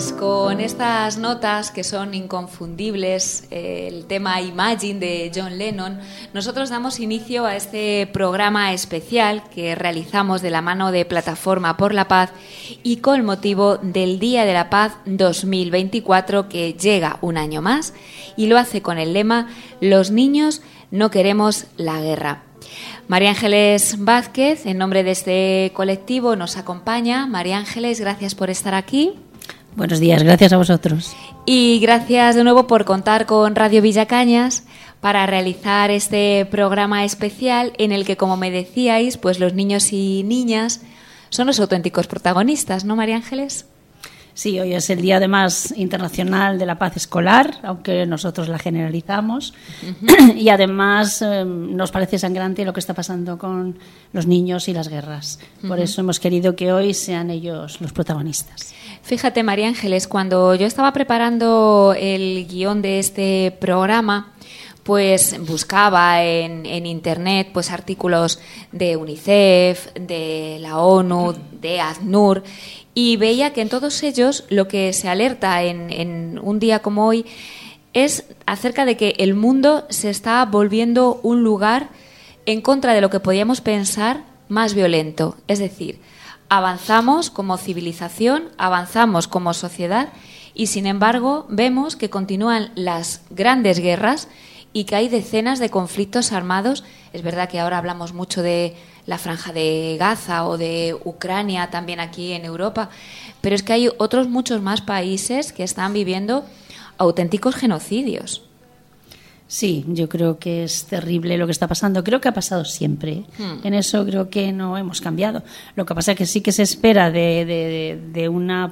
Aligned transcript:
Pues 0.00 0.14
con 0.14 0.60
estas 0.60 1.18
notas 1.18 1.70
que 1.70 1.84
son 1.84 2.14
inconfundibles, 2.14 3.44
el 3.50 4.06
tema 4.06 4.40
Imagine 4.40 4.98
de 4.98 5.30
John 5.34 5.58
Lennon, 5.58 5.98
nosotros 6.32 6.70
damos 6.70 7.00
inicio 7.00 7.44
a 7.44 7.54
este 7.54 8.08
programa 8.10 8.72
especial 8.72 9.42
que 9.50 9.74
realizamos 9.74 10.40
de 10.40 10.48
la 10.48 10.62
mano 10.62 10.90
de 10.90 11.04
Plataforma 11.04 11.76
por 11.76 11.92
la 11.92 12.08
Paz 12.08 12.30
y 12.82 12.96
con 13.00 13.26
motivo 13.26 13.76
del 13.76 14.18
Día 14.18 14.46
de 14.46 14.54
la 14.54 14.70
Paz 14.70 14.96
2024 15.04 16.48
que 16.48 16.72
llega 16.72 17.18
un 17.20 17.36
año 17.36 17.60
más 17.60 17.92
y 18.38 18.46
lo 18.46 18.56
hace 18.56 18.80
con 18.80 18.96
el 18.96 19.12
lema 19.12 19.48
Los 19.82 20.10
niños 20.10 20.62
no 20.90 21.10
queremos 21.10 21.66
la 21.76 22.00
guerra. 22.00 22.44
María 23.06 23.28
Ángeles 23.28 23.96
Vázquez, 23.98 24.64
en 24.64 24.78
nombre 24.78 25.04
de 25.04 25.10
este 25.10 25.72
colectivo, 25.74 26.36
nos 26.36 26.56
acompaña. 26.56 27.26
María 27.26 27.58
Ángeles, 27.58 28.00
gracias 28.00 28.34
por 28.34 28.48
estar 28.48 28.72
aquí. 28.72 29.18
Buenos 29.76 30.00
días, 30.00 30.22
gracias 30.22 30.52
a 30.52 30.56
vosotros. 30.56 31.16
Y 31.46 31.78
gracias 31.80 32.34
de 32.34 32.44
nuevo 32.44 32.66
por 32.66 32.84
contar 32.84 33.26
con 33.26 33.54
Radio 33.54 33.80
Villacañas 33.82 34.64
para 35.00 35.24
realizar 35.26 35.90
este 35.90 36.46
programa 36.50 37.04
especial 37.04 37.72
en 37.78 37.92
el 37.92 38.04
que, 38.04 38.16
como 38.16 38.36
me 38.36 38.50
decíais, 38.50 39.16
pues 39.16 39.38
los 39.38 39.54
niños 39.54 39.92
y 39.92 40.22
niñas 40.24 40.82
son 41.30 41.46
los 41.46 41.60
auténticos 41.60 42.06
protagonistas, 42.06 42.84
¿no, 42.84 42.96
María 42.96 43.16
Ángeles? 43.16 43.66
Sí, 44.40 44.58
hoy 44.58 44.72
es 44.72 44.88
el 44.88 45.02
Día 45.02 45.18
además 45.18 45.74
internacional 45.76 46.58
de 46.58 46.64
la 46.64 46.78
paz 46.78 46.96
escolar, 46.96 47.58
aunque 47.62 48.06
nosotros 48.06 48.48
la 48.48 48.58
generalizamos. 48.58 49.52
Y 50.34 50.48
además 50.48 51.20
eh, 51.20 51.44
nos 51.44 51.90
parece 51.90 52.18
sangrante 52.18 52.64
lo 52.64 52.72
que 52.72 52.80
está 52.80 52.94
pasando 52.94 53.36
con 53.36 53.78
los 54.14 54.26
niños 54.26 54.66
y 54.68 54.72
las 54.72 54.88
guerras. 54.88 55.40
Por 55.68 55.78
eso 55.78 56.00
hemos 56.00 56.18
querido 56.20 56.56
que 56.56 56.72
hoy 56.72 56.94
sean 56.94 57.28
ellos 57.28 57.82
los 57.82 57.92
protagonistas. 57.92 58.72
Fíjate, 59.02 59.42
María 59.42 59.68
Ángeles, 59.68 60.08
cuando 60.08 60.54
yo 60.54 60.66
estaba 60.66 60.94
preparando 60.94 61.94
el 61.98 62.46
guion 62.48 62.80
de 62.80 62.98
este 62.98 63.54
programa, 63.60 64.32
pues 64.82 65.38
buscaba 65.46 66.22
en, 66.22 66.66
en, 66.66 66.86
internet 66.86 67.50
pues 67.52 67.70
artículos 67.70 68.40
de 68.72 68.96
UNICEF, 68.96 69.92
de 69.94 70.58
la 70.60 70.78
ONU, 70.78 71.34
de 71.60 71.80
ACNUR 71.80 72.42
y 72.94 73.16
veía 73.16 73.52
que 73.52 73.60
en 73.60 73.68
todos 73.68 74.02
ellos 74.02 74.44
lo 74.48 74.68
que 74.68 74.92
se 74.92 75.08
alerta 75.08 75.62
en, 75.62 75.90
en 75.90 76.40
un 76.42 76.58
día 76.58 76.80
como 76.80 77.06
hoy 77.06 77.26
es 77.92 78.24
acerca 78.46 78.84
de 78.84 78.96
que 78.96 79.14
el 79.18 79.34
mundo 79.34 79.86
se 79.90 80.10
está 80.10 80.44
volviendo 80.44 81.20
un 81.22 81.42
lugar 81.42 81.88
en 82.46 82.60
contra 82.60 82.94
de 82.94 83.00
lo 83.00 83.10
que 83.10 83.20
podíamos 83.20 83.60
pensar 83.60 84.24
más 84.48 84.74
violento. 84.74 85.36
Es 85.48 85.58
decir, 85.58 86.00
avanzamos 86.48 87.30
como 87.30 87.56
civilización, 87.56 88.48
avanzamos 88.58 89.28
como 89.28 89.54
sociedad 89.54 90.12
y 90.54 90.66
sin 90.66 90.86
embargo 90.86 91.46
vemos 91.48 91.96
que 91.96 92.10
continúan 92.10 92.72
las 92.74 93.22
grandes 93.30 93.78
guerras 93.78 94.28
y 94.72 94.84
que 94.84 94.96
hay 94.96 95.08
decenas 95.08 95.58
de 95.58 95.70
conflictos 95.70 96.32
armados. 96.32 96.84
Es 97.12 97.22
verdad 97.22 97.48
que 97.48 97.60
ahora 97.60 97.78
hablamos 97.78 98.12
mucho 98.12 98.42
de 98.42 98.74
la 99.06 99.18
franja 99.18 99.52
de 99.52 99.96
Gaza 99.98 100.46
o 100.46 100.58
de 100.58 100.96
Ucrania 101.04 101.70
también 101.70 102.00
aquí 102.00 102.32
en 102.32 102.44
Europa, 102.44 102.90
pero 103.40 103.54
es 103.54 103.62
que 103.62 103.72
hay 103.72 103.88
otros 103.98 104.28
muchos 104.28 104.62
más 104.62 104.80
países 104.80 105.52
que 105.52 105.64
están 105.64 105.92
viviendo 105.92 106.44
auténticos 106.98 107.56
genocidios. 107.56 108.42
Sí, 109.48 109.84
yo 109.88 110.08
creo 110.08 110.38
que 110.38 110.62
es 110.62 110.84
terrible 110.84 111.36
lo 111.36 111.46
que 111.46 111.52
está 111.52 111.66
pasando. 111.66 112.04
Creo 112.04 112.20
que 112.20 112.28
ha 112.28 112.34
pasado 112.34 112.64
siempre. 112.64 113.24
Hmm. 113.36 113.66
En 113.66 113.74
eso 113.74 114.06
creo 114.06 114.30
que 114.30 114.52
no 114.52 114.78
hemos 114.78 115.00
cambiado. 115.00 115.42
Lo 115.74 115.84
que 115.84 115.92
pasa 115.92 116.12
es 116.12 116.18
que 116.18 116.26
sí 116.26 116.40
que 116.40 116.52
se 116.52 116.62
espera 116.62 117.10
de, 117.10 117.44
de, 117.44 118.00
de 118.12 118.28
una 118.28 118.70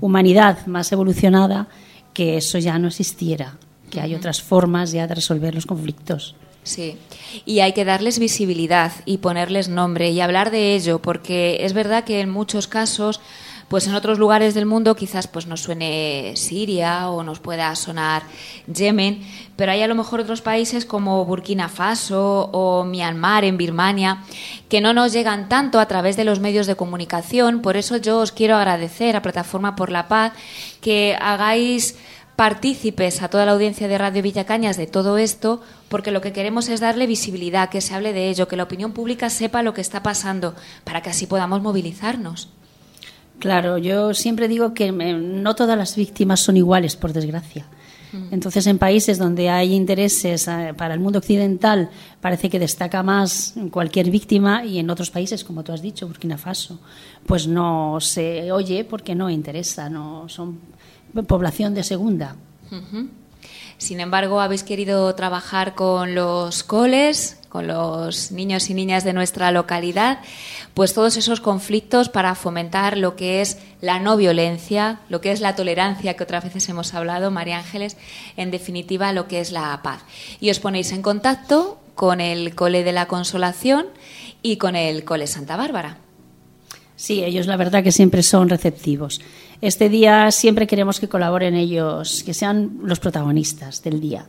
humanidad 0.00 0.66
más 0.66 0.90
evolucionada 0.92 1.68
que 2.14 2.38
eso 2.38 2.58
ya 2.58 2.78
no 2.78 2.88
existiera, 2.88 3.58
que 3.94 4.00
hay 4.00 4.14
otras 4.14 4.42
formas 4.42 4.90
ya 4.90 5.06
de 5.06 5.14
resolver 5.14 5.54
los 5.54 5.66
conflictos. 5.66 6.34
Sí, 6.64 6.96
y 7.44 7.60
hay 7.60 7.72
que 7.74 7.84
darles 7.84 8.18
visibilidad 8.18 8.90
y 9.04 9.18
ponerles 9.18 9.68
nombre 9.68 10.10
y 10.10 10.20
hablar 10.20 10.50
de 10.50 10.74
ello, 10.74 10.98
porque 10.98 11.58
es 11.60 11.74
verdad 11.74 12.04
que 12.04 12.20
en 12.20 12.30
muchos 12.30 12.68
casos, 12.68 13.20
pues 13.68 13.86
en 13.86 13.94
otros 13.94 14.18
lugares 14.18 14.54
del 14.54 14.64
mundo 14.64 14.96
quizás 14.96 15.28
pues 15.28 15.46
nos 15.46 15.60
suene 15.60 16.32
Siria 16.36 17.10
o 17.10 17.22
nos 17.22 17.38
pueda 17.38 17.74
sonar 17.76 18.22
Yemen, 18.66 19.22
pero 19.56 19.72
hay 19.72 19.82
a 19.82 19.86
lo 19.86 19.94
mejor 19.94 20.20
otros 20.20 20.40
países 20.40 20.86
como 20.86 21.22
Burkina 21.26 21.68
Faso 21.68 22.48
o 22.52 22.84
Myanmar 22.84 23.44
en 23.44 23.58
Birmania 23.58 24.24
que 24.70 24.80
no 24.80 24.94
nos 24.94 25.12
llegan 25.12 25.50
tanto 25.50 25.80
a 25.80 25.86
través 25.86 26.16
de 26.16 26.24
los 26.24 26.40
medios 26.40 26.66
de 26.66 26.76
comunicación. 26.76 27.60
Por 27.60 27.76
eso 27.76 27.98
yo 27.98 28.20
os 28.20 28.32
quiero 28.32 28.56
agradecer 28.56 29.16
a 29.16 29.22
Plataforma 29.22 29.76
por 29.76 29.90
la 29.90 30.08
Paz 30.08 30.32
que 30.80 31.16
hagáis 31.20 31.96
partícipes 32.36 33.22
a 33.22 33.28
toda 33.28 33.46
la 33.46 33.52
audiencia 33.52 33.88
de 33.88 33.98
Radio 33.98 34.22
Villacañas 34.22 34.76
de 34.76 34.86
todo 34.86 35.18
esto, 35.18 35.62
porque 35.88 36.10
lo 36.10 36.20
que 36.20 36.32
queremos 36.32 36.68
es 36.68 36.80
darle 36.80 37.06
visibilidad, 37.06 37.68
que 37.68 37.80
se 37.80 37.94
hable 37.94 38.12
de 38.12 38.28
ello, 38.28 38.48
que 38.48 38.56
la 38.56 38.64
opinión 38.64 38.92
pública 38.92 39.30
sepa 39.30 39.62
lo 39.62 39.74
que 39.74 39.80
está 39.80 40.02
pasando, 40.02 40.54
para 40.84 41.00
que 41.02 41.10
así 41.10 41.26
podamos 41.26 41.62
movilizarnos. 41.62 42.48
Claro, 43.38 43.78
yo 43.78 44.14
siempre 44.14 44.48
digo 44.48 44.74
que 44.74 44.92
no 44.92 45.54
todas 45.54 45.76
las 45.76 45.96
víctimas 45.96 46.40
son 46.40 46.56
iguales, 46.56 46.96
por 46.96 47.12
desgracia. 47.12 47.66
Entonces, 48.30 48.66
en 48.68 48.78
países 48.78 49.18
donde 49.18 49.50
hay 49.50 49.74
intereses 49.74 50.46
eh, 50.46 50.72
para 50.76 50.94
el 50.94 51.00
mundo 51.00 51.18
occidental, 51.18 51.90
parece 52.20 52.48
que 52.48 52.60
destaca 52.60 53.02
más 53.02 53.54
cualquier 53.72 54.10
víctima 54.10 54.64
y 54.64 54.78
en 54.78 54.88
otros 54.88 55.10
países, 55.10 55.42
como 55.42 55.64
tú 55.64 55.72
has 55.72 55.82
dicho, 55.82 56.06
Burkina 56.06 56.38
Faso, 56.38 56.78
pues 57.26 57.48
no 57.48 57.98
se 58.00 58.52
oye 58.52 58.84
porque 58.84 59.16
no 59.16 59.30
interesa, 59.30 59.90
no 59.90 60.28
son 60.28 60.60
población 61.22 61.74
de 61.74 61.84
segunda. 61.84 62.36
Sin 63.78 64.00
embargo, 64.00 64.40
habéis 64.40 64.62
querido 64.62 65.14
trabajar 65.14 65.74
con 65.74 66.14
los 66.14 66.62
coles, 66.62 67.38
con 67.48 67.66
los 67.66 68.32
niños 68.32 68.68
y 68.70 68.74
niñas 68.74 69.04
de 69.04 69.12
nuestra 69.12 69.52
localidad, 69.52 70.18
pues 70.74 70.92
todos 70.92 71.16
esos 71.16 71.40
conflictos 71.40 72.08
para 72.08 72.34
fomentar 72.34 72.96
lo 72.96 73.14
que 73.14 73.40
es 73.40 73.58
la 73.80 74.00
no 74.00 74.16
violencia, 74.16 75.00
lo 75.08 75.20
que 75.20 75.30
es 75.30 75.40
la 75.40 75.54
tolerancia, 75.54 76.14
que 76.14 76.24
otras 76.24 76.42
veces 76.42 76.68
hemos 76.68 76.94
hablado, 76.94 77.30
María 77.30 77.58
Ángeles, 77.58 77.96
en 78.36 78.50
definitiva 78.50 79.12
lo 79.12 79.28
que 79.28 79.40
es 79.40 79.52
la 79.52 79.80
paz. 79.82 80.02
Y 80.40 80.50
os 80.50 80.58
ponéis 80.58 80.90
en 80.92 81.02
contacto 81.02 81.78
con 81.94 82.20
el 82.20 82.54
Cole 82.54 82.82
de 82.82 82.92
la 82.92 83.06
Consolación 83.06 83.86
y 84.42 84.56
con 84.56 84.74
el 84.74 85.04
Cole 85.04 85.26
Santa 85.26 85.56
Bárbara. 85.56 85.98
Sí, 87.04 87.22
ellos 87.22 87.46
la 87.46 87.58
verdad 87.58 87.84
que 87.84 87.92
siempre 87.92 88.22
son 88.22 88.48
receptivos. 88.48 89.20
Este 89.60 89.90
día 89.90 90.30
siempre 90.30 90.66
queremos 90.66 91.00
que 91.00 91.06
colaboren 91.06 91.54
ellos, 91.54 92.22
que 92.24 92.32
sean 92.32 92.78
los 92.82 92.98
protagonistas 92.98 93.82
del 93.82 94.00
día. 94.00 94.26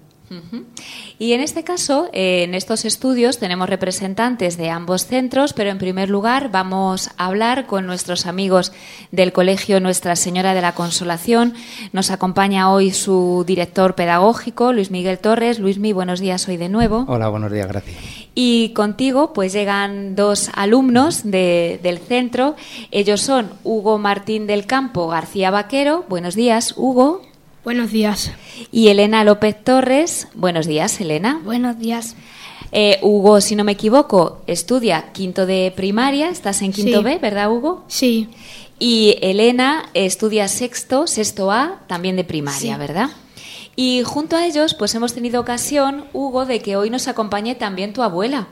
Y 1.20 1.34
en 1.34 1.42
este 1.42 1.64
caso, 1.64 2.10
en 2.14 2.56
estos 2.56 2.86
estudios 2.86 3.38
tenemos 3.38 3.70
representantes 3.70 4.58
de 4.58 4.70
ambos 4.70 5.06
centros, 5.06 5.54
pero 5.54 5.70
en 5.70 5.78
primer 5.78 6.10
lugar 6.10 6.52
vamos 6.52 7.10
a 7.18 7.28
hablar 7.28 7.68
con 7.68 7.86
nuestros 7.86 8.26
amigos 8.26 8.72
del 9.12 9.32
Colegio 9.32 9.80
Nuestra 9.80 10.16
Señora 10.16 10.54
de 10.54 10.62
la 10.62 10.74
Consolación. 10.74 11.54
Nos 11.94 12.12
acompaña 12.12 12.72
hoy 12.72 12.92
su 12.92 13.44
director 13.46 13.96
pedagógico, 13.96 14.74
Luis 14.74 14.92
Miguel 14.92 15.20
Torres. 15.20 15.60
Luismi, 15.60 15.94
buenos 15.94 16.20
días 16.20 16.48
hoy 16.48 16.58
de 16.58 16.70
nuevo. 16.70 17.06
Hola, 17.08 17.30
buenos 17.30 17.52
días, 17.52 17.68
gracias. 17.68 17.96
Y 18.34 18.70
contigo, 18.74 19.32
pues 19.32 19.54
llegan 19.54 20.16
dos 20.16 20.50
alumnos 20.54 21.24
del 21.24 22.00
centro. 22.00 22.56
Ellos 22.92 23.22
son 23.22 23.50
Hugo 23.64 23.98
Martín 23.98 24.46
del 24.48 24.66
Campo 24.66 25.08
García 25.08 25.52
Vaquero. 25.52 26.04
Buenos 26.10 26.36
días, 26.36 26.74
Hugo. 26.76 27.22
Buenos 27.66 27.92
días. 27.92 28.32
Y 28.72 28.88
Elena 28.90 29.24
López 29.24 29.56
Torres. 29.64 30.28
Buenos 30.36 30.68
días, 30.68 31.02
Elena. 31.02 31.42
Buenos 31.44 31.78
días. 31.80 32.16
Eh, 32.72 33.00
Hugo, 33.02 33.42
si 33.42 33.56
no 33.56 33.64
me 33.64 33.72
equivoco, 33.74 34.42
estudia 34.48 35.12
quinto 35.14 35.46
de 35.46 35.74
primaria. 35.76 36.30
Estás 36.30 36.62
en 36.62 36.72
quinto 36.72 37.02
B, 37.02 37.18
¿verdad, 37.18 37.52
Hugo? 37.52 37.84
Sí. 37.88 38.30
Y 38.78 39.16
Elena 39.22 39.90
estudia 39.94 40.48
sexto, 40.48 41.08
sexto 41.08 41.52
A, 41.52 41.82
también 41.88 42.16
de 42.16 42.24
primaria, 42.24 42.74
Sí. 42.76 42.80
¿verdad? 42.80 43.10
Y 43.76 44.04
junto 44.06 44.36
a 44.38 44.46
ellos, 44.46 44.74
pues 44.76 44.94
hemos 44.96 45.14
tenido 45.14 45.42
ocasión, 45.42 46.06
Hugo, 46.14 46.46
de 46.46 46.60
que 46.62 46.76
hoy 46.78 46.90
nos 46.90 47.08
acompañe 47.08 47.56
también 47.56 47.94
tu 47.94 48.04
abuela. 48.04 48.48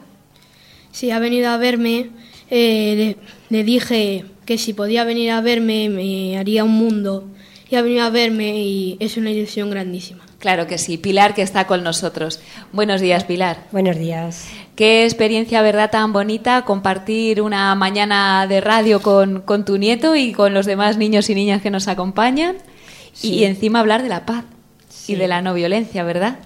Sí, 0.92 1.12
ha 1.12 1.20
venido 1.20 1.50
a 1.50 1.58
verme. 1.58 2.10
eh, 2.50 3.16
le, 3.50 3.58
le 3.58 3.64
dije 3.64 4.26
que 4.46 4.58
si 4.58 4.74
podía 4.74 5.04
venir 5.06 5.32
a 5.32 5.42
verme 5.42 5.90
me 5.90 6.38
haría 6.38 6.64
un 6.64 6.72
mundo. 6.72 7.30
Y 7.74 7.76
ha 7.76 7.82
venido 7.82 8.04
a 8.04 8.12
verme 8.12 8.56
y 8.60 8.98
es 9.00 9.18
una 9.18 9.32
ilusión 9.32 9.72
grandísima. 9.72 10.24
Claro 10.38 10.68
que 10.68 10.78
sí, 10.78 11.00
Pilar 11.00 11.34
que 11.34 11.42
está 11.42 11.66
con 11.66 11.84
nosotros. 11.84 12.40
Buenos 12.72 13.02
días, 13.02 13.24
Pilar. 13.24 13.66
Buenos 13.72 13.98
días. 13.98 14.46
Qué 14.76 15.06
experiencia, 15.06 15.60
¿verdad? 15.64 15.90
Tan 15.90 16.14
bonita 16.14 16.66
compartir 16.66 17.42
una 17.42 17.74
mañana 17.74 18.46
de 18.46 18.62
radio 18.62 19.02
con, 19.02 19.42
con 19.42 19.66
tu 19.66 19.80
nieto 19.80 20.16
y 20.16 20.34
con 20.34 20.54
los 20.54 20.68
demás 20.68 20.98
niños 20.98 21.32
y 21.32 21.34
niñas 21.34 21.64
que 21.64 21.72
nos 21.72 21.88
acompañan. 21.88 22.58
Y, 23.24 23.44
encima 23.44 23.80
hablar 23.80 24.04
de 24.04 24.10
la 24.10 24.28
paz 24.28 24.46
y 25.08 25.16
de 25.16 25.28
la 25.28 25.42
no 25.42 25.56
violencia, 25.56 26.04
¿verdad? 26.04 26.38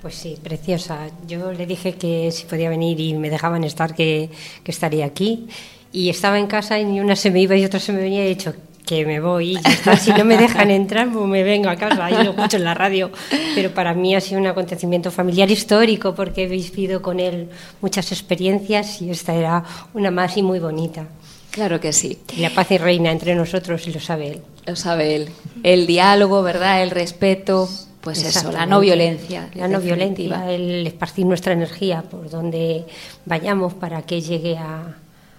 Pues 0.00 0.14
sí, 0.14 0.38
preciosa. 0.42 1.10
Yo 1.28 1.52
le 1.52 1.66
dije 1.66 1.96
que 1.96 2.30
si 2.32 2.46
podía 2.46 2.70
venir 2.70 2.98
y 2.98 3.12
me 3.12 3.28
dejaban 3.28 3.62
estar, 3.64 3.94
que, 3.94 4.30
que 4.64 4.70
estaría 4.70 5.04
aquí. 5.04 5.48
Y 5.92 6.08
estaba 6.08 6.38
en 6.38 6.46
casa 6.46 6.78
y 6.78 6.86
ni 6.86 6.98
una 6.98 7.14
se 7.14 7.30
me 7.30 7.42
iba 7.42 7.56
y 7.56 7.64
otra 7.66 7.78
se 7.78 7.92
me 7.92 8.00
venía 8.00 8.22
y 8.22 8.28
he 8.28 8.30
dicho, 8.30 8.54
que 8.84 9.06
me 9.06 9.20
voy 9.20 9.56
y. 9.56 9.96
Si 9.98 10.12
no 10.12 10.24
me 10.24 10.36
dejan 10.36 10.70
entrar, 10.82 11.10
pues 11.12 11.26
me 11.26 11.42
vengo 11.42 11.68
a 11.68 11.76
casa 11.76 12.10
y 12.10 12.24
lo 12.24 12.30
escucho 12.30 12.56
en 12.56 12.64
la 12.64 12.74
radio. 12.74 13.10
Pero 13.54 13.70
para 13.72 13.94
mí 13.94 14.14
ha 14.14 14.20
sido 14.20 14.40
un 14.40 14.46
acontecimiento 14.46 15.10
familiar 15.10 15.50
histórico 15.50 16.14
porque 16.14 16.44
he 16.44 16.48
vivido 16.48 17.02
con 17.02 17.20
él 17.20 17.48
muchas 17.80 18.12
experiencias 18.12 19.00
y 19.02 19.10
esta 19.10 19.34
era 19.34 19.64
una 19.94 20.10
más 20.10 20.36
y 20.36 20.42
muy 20.42 20.58
bonita. 20.58 21.06
Claro 21.50 21.80
que 21.80 21.92
sí. 21.92 22.18
La 22.38 22.50
paz 22.50 22.70
y 22.70 22.78
reina 22.78 23.12
entre 23.12 23.34
nosotros 23.34 23.86
y 23.86 23.92
lo 23.92 24.00
sabe 24.00 24.28
él. 24.28 24.42
Lo 24.66 24.74
sabe 24.74 25.16
él. 25.16 25.28
El 25.62 25.86
diálogo, 25.86 26.42
¿verdad? 26.42 26.82
El 26.82 26.90
respeto, 26.90 27.68
pues 28.00 28.24
eso, 28.24 28.50
la 28.50 28.64
no 28.64 28.80
violencia. 28.80 29.50
La 29.54 29.68
no 29.68 29.80
definitiva. 29.80 30.38
violencia, 30.38 30.50
el 30.50 30.86
esparcir 30.86 31.26
nuestra 31.26 31.52
energía 31.52 32.02
por 32.02 32.30
donde 32.30 32.86
vayamos 33.26 33.74
para 33.74 34.00
que 34.02 34.22
llegue 34.22 34.56
a, 34.56 34.96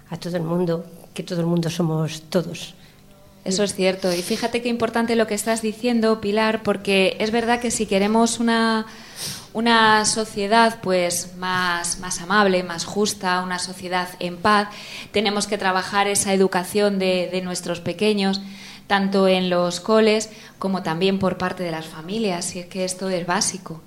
a 0.09 0.17
todo 0.17 0.37
el 0.37 0.43
mundo, 0.43 0.85
que 1.15 1.23
todo 1.23 1.39
el 1.39 1.47
mundo 1.47 1.71
somos 1.71 2.21
todos. 2.29 2.75
Eso 3.45 3.63
es 3.63 3.75
cierto. 3.75 4.13
Y 4.13 4.21
fíjate 4.21 4.61
qué 4.61 4.69
importante 4.69 5.15
lo 5.15 5.27
que 5.27 5.33
estás 5.33 5.61
diciendo, 5.61 6.21
Pilar, 6.21 6.63
porque 6.63 7.17
es 7.19 7.31
verdad 7.31 7.59
que 7.59 7.71
si 7.71 7.85
queremos 7.85 8.39
una, 8.39 8.85
una 9.51 10.05
sociedad 10.05 10.79
pues 10.81 11.35
más, 11.37 11.99
más 11.99 12.21
amable, 12.21 12.63
más 12.63 12.85
justa, 12.85 13.41
una 13.41 13.59
sociedad 13.59 14.07
en 14.19 14.37
paz, 14.37 14.69
tenemos 15.11 15.47
que 15.47 15.57
trabajar 15.57 16.07
esa 16.07 16.33
educación 16.33 16.99
de, 16.99 17.29
de 17.31 17.41
nuestros 17.41 17.81
pequeños, 17.81 18.41
tanto 18.87 19.27
en 19.27 19.49
los 19.49 19.81
coles 19.81 20.29
como 20.57 20.81
también 20.81 21.19
por 21.19 21.37
parte 21.37 21.63
de 21.63 21.71
las 21.71 21.85
familias. 21.85 22.55
Y 22.55 22.59
es 22.59 22.67
que 22.67 22.85
esto 22.85 23.09
es 23.09 23.27
básico. 23.27 23.81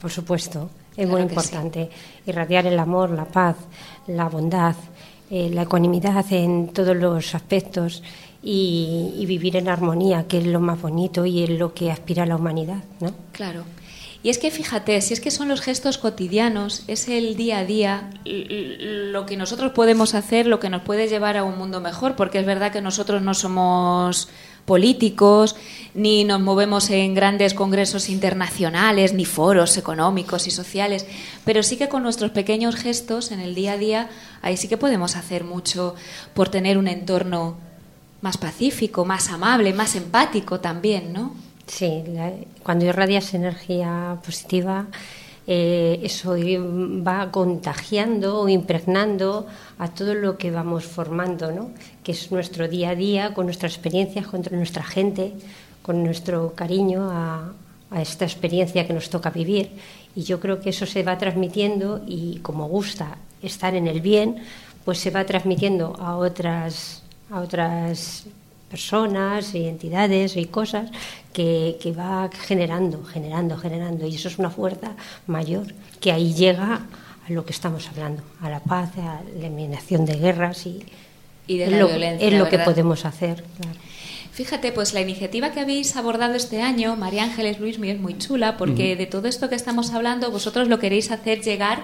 Por 0.00 0.12
supuesto, 0.12 0.70
es 0.96 1.08
Claro 1.08 1.10
muy 1.10 1.22
importante 1.22 1.90
irradiar 2.26 2.66
el 2.66 2.78
amor, 2.78 3.10
la 3.10 3.24
paz, 3.24 3.56
la 4.06 4.28
bondad, 4.28 4.76
eh, 5.30 5.50
la 5.52 5.62
ecuanimidad 5.62 6.24
en 6.32 6.68
todos 6.68 6.96
los 6.96 7.34
aspectos 7.34 8.02
y, 8.42 9.24
vivir 9.26 9.56
en 9.56 9.68
armonía, 9.68 10.26
que 10.26 10.38
es 10.38 10.46
lo 10.46 10.60
más 10.60 10.80
bonito 10.80 11.26
y 11.26 11.42
es 11.42 11.50
lo 11.50 11.74
que 11.74 11.90
aspira 11.90 12.22
a 12.22 12.26
la 12.26 12.36
humanidad, 12.36 12.82
¿no? 13.00 13.12
Claro. 13.32 13.64
Y 14.22 14.28
es 14.28 14.36
que 14.36 14.50
fíjate, 14.50 15.00
si 15.00 15.14
es 15.14 15.20
que 15.20 15.30
son 15.30 15.48
los 15.48 15.62
gestos 15.62 15.96
cotidianos, 15.96 16.84
es 16.88 17.08
el 17.08 17.36
día 17.36 17.58
a 17.58 17.64
día, 17.64 18.10
lo 18.26 19.24
que 19.24 19.38
nosotros 19.38 19.72
podemos 19.72 20.14
hacer, 20.14 20.46
lo 20.46 20.60
que 20.60 20.68
nos 20.68 20.82
puede 20.82 21.08
llevar 21.08 21.38
a 21.38 21.44
un 21.44 21.56
mundo 21.56 21.80
mejor, 21.80 22.16
porque 22.16 22.38
es 22.38 22.44
verdad 22.44 22.70
que 22.70 22.82
nosotros 22.82 23.22
no 23.22 23.32
somos 23.32 24.28
políticos, 24.66 25.56
ni 25.94 26.24
nos 26.24 26.38
movemos 26.38 26.90
en 26.90 27.14
grandes 27.14 27.54
congresos 27.54 28.10
internacionales, 28.10 29.14
ni 29.14 29.24
foros 29.24 29.78
económicos 29.78 30.46
y 30.46 30.50
sociales, 30.50 31.06
pero 31.46 31.62
sí 31.62 31.78
que 31.78 31.88
con 31.88 32.02
nuestros 32.02 32.30
pequeños 32.30 32.76
gestos 32.76 33.32
en 33.32 33.40
el 33.40 33.54
día 33.54 33.72
a 33.72 33.78
día, 33.78 34.10
ahí 34.42 34.58
sí 34.58 34.68
que 34.68 34.76
podemos 34.76 35.16
hacer 35.16 35.44
mucho 35.44 35.94
por 36.34 36.50
tener 36.50 36.76
un 36.76 36.88
entorno 36.88 37.56
más 38.22 38.36
pacífico, 38.38 39.04
más 39.04 39.30
amable, 39.30 39.72
más 39.72 39.96
empático 39.96 40.60
también, 40.60 41.12
¿no? 41.12 41.34
Sí, 41.66 42.02
la- 42.08 42.32
cuando 42.62 42.84
irradias 42.84 43.32
energía 43.34 44.18
positiva, 44.24 44.86
eh, 45.46 46.00
eso 46.02 46.36
va 47.06 47.30
contagiando 47.30 48.40
o 48.40 48.48
impregnando 48.48 49.46
a 49.78 49.88
todo 49.88 50.14
lo 50.14 50.36
que 50.36 50.50
vamos 50.50 50.84
formando, 50.84 51.50
¿no? 51.50 51.70
que 52.04 52.12
es 52.12 52.30
nuestro 52.30 52.68
día 52.68 52.90
a 52.90 52.94
día, 52.94 53.34
con 53.34 53.46
nuestras 53.46 53.72
experiencias, 53.72 54.26
con 54.26 54.42
nuestra 54.52 54.82
gente, 54.84 55.32
con 55.82 56.04
nuestro 56.04 56.54
cariño 56.54 57.08
a, 57.10 57.52
a 57.90 58.02
esta 58.02 58.24
experiencia 58.24 58.86
que 58.86 58.92
nos 58.92 59.10
toca 59.10 59.30
vivir. 59.30 59.70
Y 60.14 60.22
yo 60.22 60.38
creo 60.40 60.60
que 60.60 60.70
eso 60.70 60.86
se 60.86 61.02
va 61.02 61.18
transmitiendo 61.18 62.02
y 62.06 62.38
como 62.42 62.68
gusta 62.68 63.16
estar 63.42 63.74
en 63.74 63.86
el 63.88 64.00
bien, 64.00 64.36
pues 64.84 64.98
se 64.98 65.10
va 65.10 65.24
transmitiendo 65.24 65.96
a 65.98 66.16
otras, 66.16 66.99
a 67.30 67.40
otras 67.40 68.26
personas 68.70 69.54
y 69.54 69.66
entidades 69.66 70.36
y 70.36 70.46
cosas 70.46 70.90
que, 71.32 71.76
que 71.80 71.92
va 71.92 72.30
generando, 72.32 73.04
generando, 73.04 73.56
generando. 73.56 74.06
Y 74.06 74.14
eso 74.14 74.28
es 74.28 74.38
una 74.38 74.50
fuerza 74.50 74.92
mayor 75.26 75.66
que 76.00 76.12
ahí 76.12 76.32
llega 76.34 76.86
a 77.26 77.32
lo 77.32 77.44
que 77.44 77.52
estamos 77.52 77.88
hablando, 77.88 78.22
a 78.40 78.48
la 78.48 78.60
paz, 78.60 78.90
a 78.98 79.22
la 79.22 79.46
eliminación 79.46 80.06
de 80.06 80.14
guerras 80.14 80.66
y, 80.66 80.84
Y 81.46 81.58
de 81.58 81.64
es 81.64 81.70
la 81.72 81.78
lo, 81.78 81.88
violencia, 81.88 82.28
es 82.28 82.34
lo 82.34 82.48
que 82.48 82.58
podemos 82.60 83.04
hacer. 83.04 83.44
claro. 83.60 83.78
Fíjate, 84.32 84.72
pues 84.72 84.94
la 84.94 85.00
iniciativa 85.00 85.50
que 85.50 85.60
habéis 85.60 85.96
abordado 85.96 86.34
este 86.34 86.62
año, 86.62 86.96
María 86.96 87.24
Ángeles 87.24 87.58
Luismi, 87.58 87.90
es 87.90 88.00
muy 88.00 88.16
chula 88.16 88.56
porque 88.56 88.96
de 88.96 89.06
todo 89.06 89.28
esto 89.28 89.48
que 89.48 89.56
estamos 89.56 89.92
hablando 89.92 90.30
vosotros 90.30 90.68
lo 90.68 90.78
queréis 90.78 91.10
hacer 91.10 91.42
llegar 91.42 91.82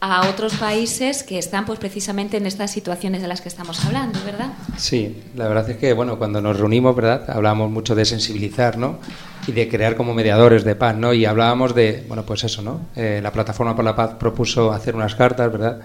a 0.00 0.28
otros 0.28 0.54
países 0.54 1.22
que 1.22 1.38
están 1.38 1.64
pues 1.64 1.78
precisamente 1.78 2.36
en 2.36 2.46
estas 2.46 2.70
situaciones 2.70 3.22
de 3.22 3.28
las 3.28 3.40
que 3.40 3.48
estamos 3.48 3.84
hablando, 3.84 4.18
¿verdad? 4.24 4.52
Sí, 4.76 5.22
la 5.34 5.48
verdad 5.48 5.70
es 5.70 5.76
que 5.78 5.92
bueno, 5.92 6.18
cuando 6.18 6.40
nos 6.40 6.58
reunimos, 6.58 6.94
¿verdad? 6.94 7.24
Hablamos 7.30 7.70
mucho 7.70 7.94
de 7.94 8.04
sensibilizar, 8.04 8.76
¿no? 8.76 8.98
Y 9.46 9.52
de 9.52 9.68
crear 9.68 9.96
como 9.96 10.14
mediadores 10.14 10.64
de 10.64 10.74
paz, 10.74 10.96
¿no? 10.96 11.14
Y 11.14 11.24
hablábamos 11.24 11.74
de, 11.74 12.04
bueno, 12.08 12.24
pues 12.24 12.44
eso, 12.44 12.62
¿no? 12.62 12.80
Eh, 12.96 13.20
la 13.22 13.32
plataforma 13.32 13.74
por 13.74 13.84
la 13.84 13.96
paz 13.96 14.16
propuso 14.18 14.72
hacer 14.72 14.94
unas 14.94 15.14
cartas, 15.14 15.50
¿verdad? 15.50 15.80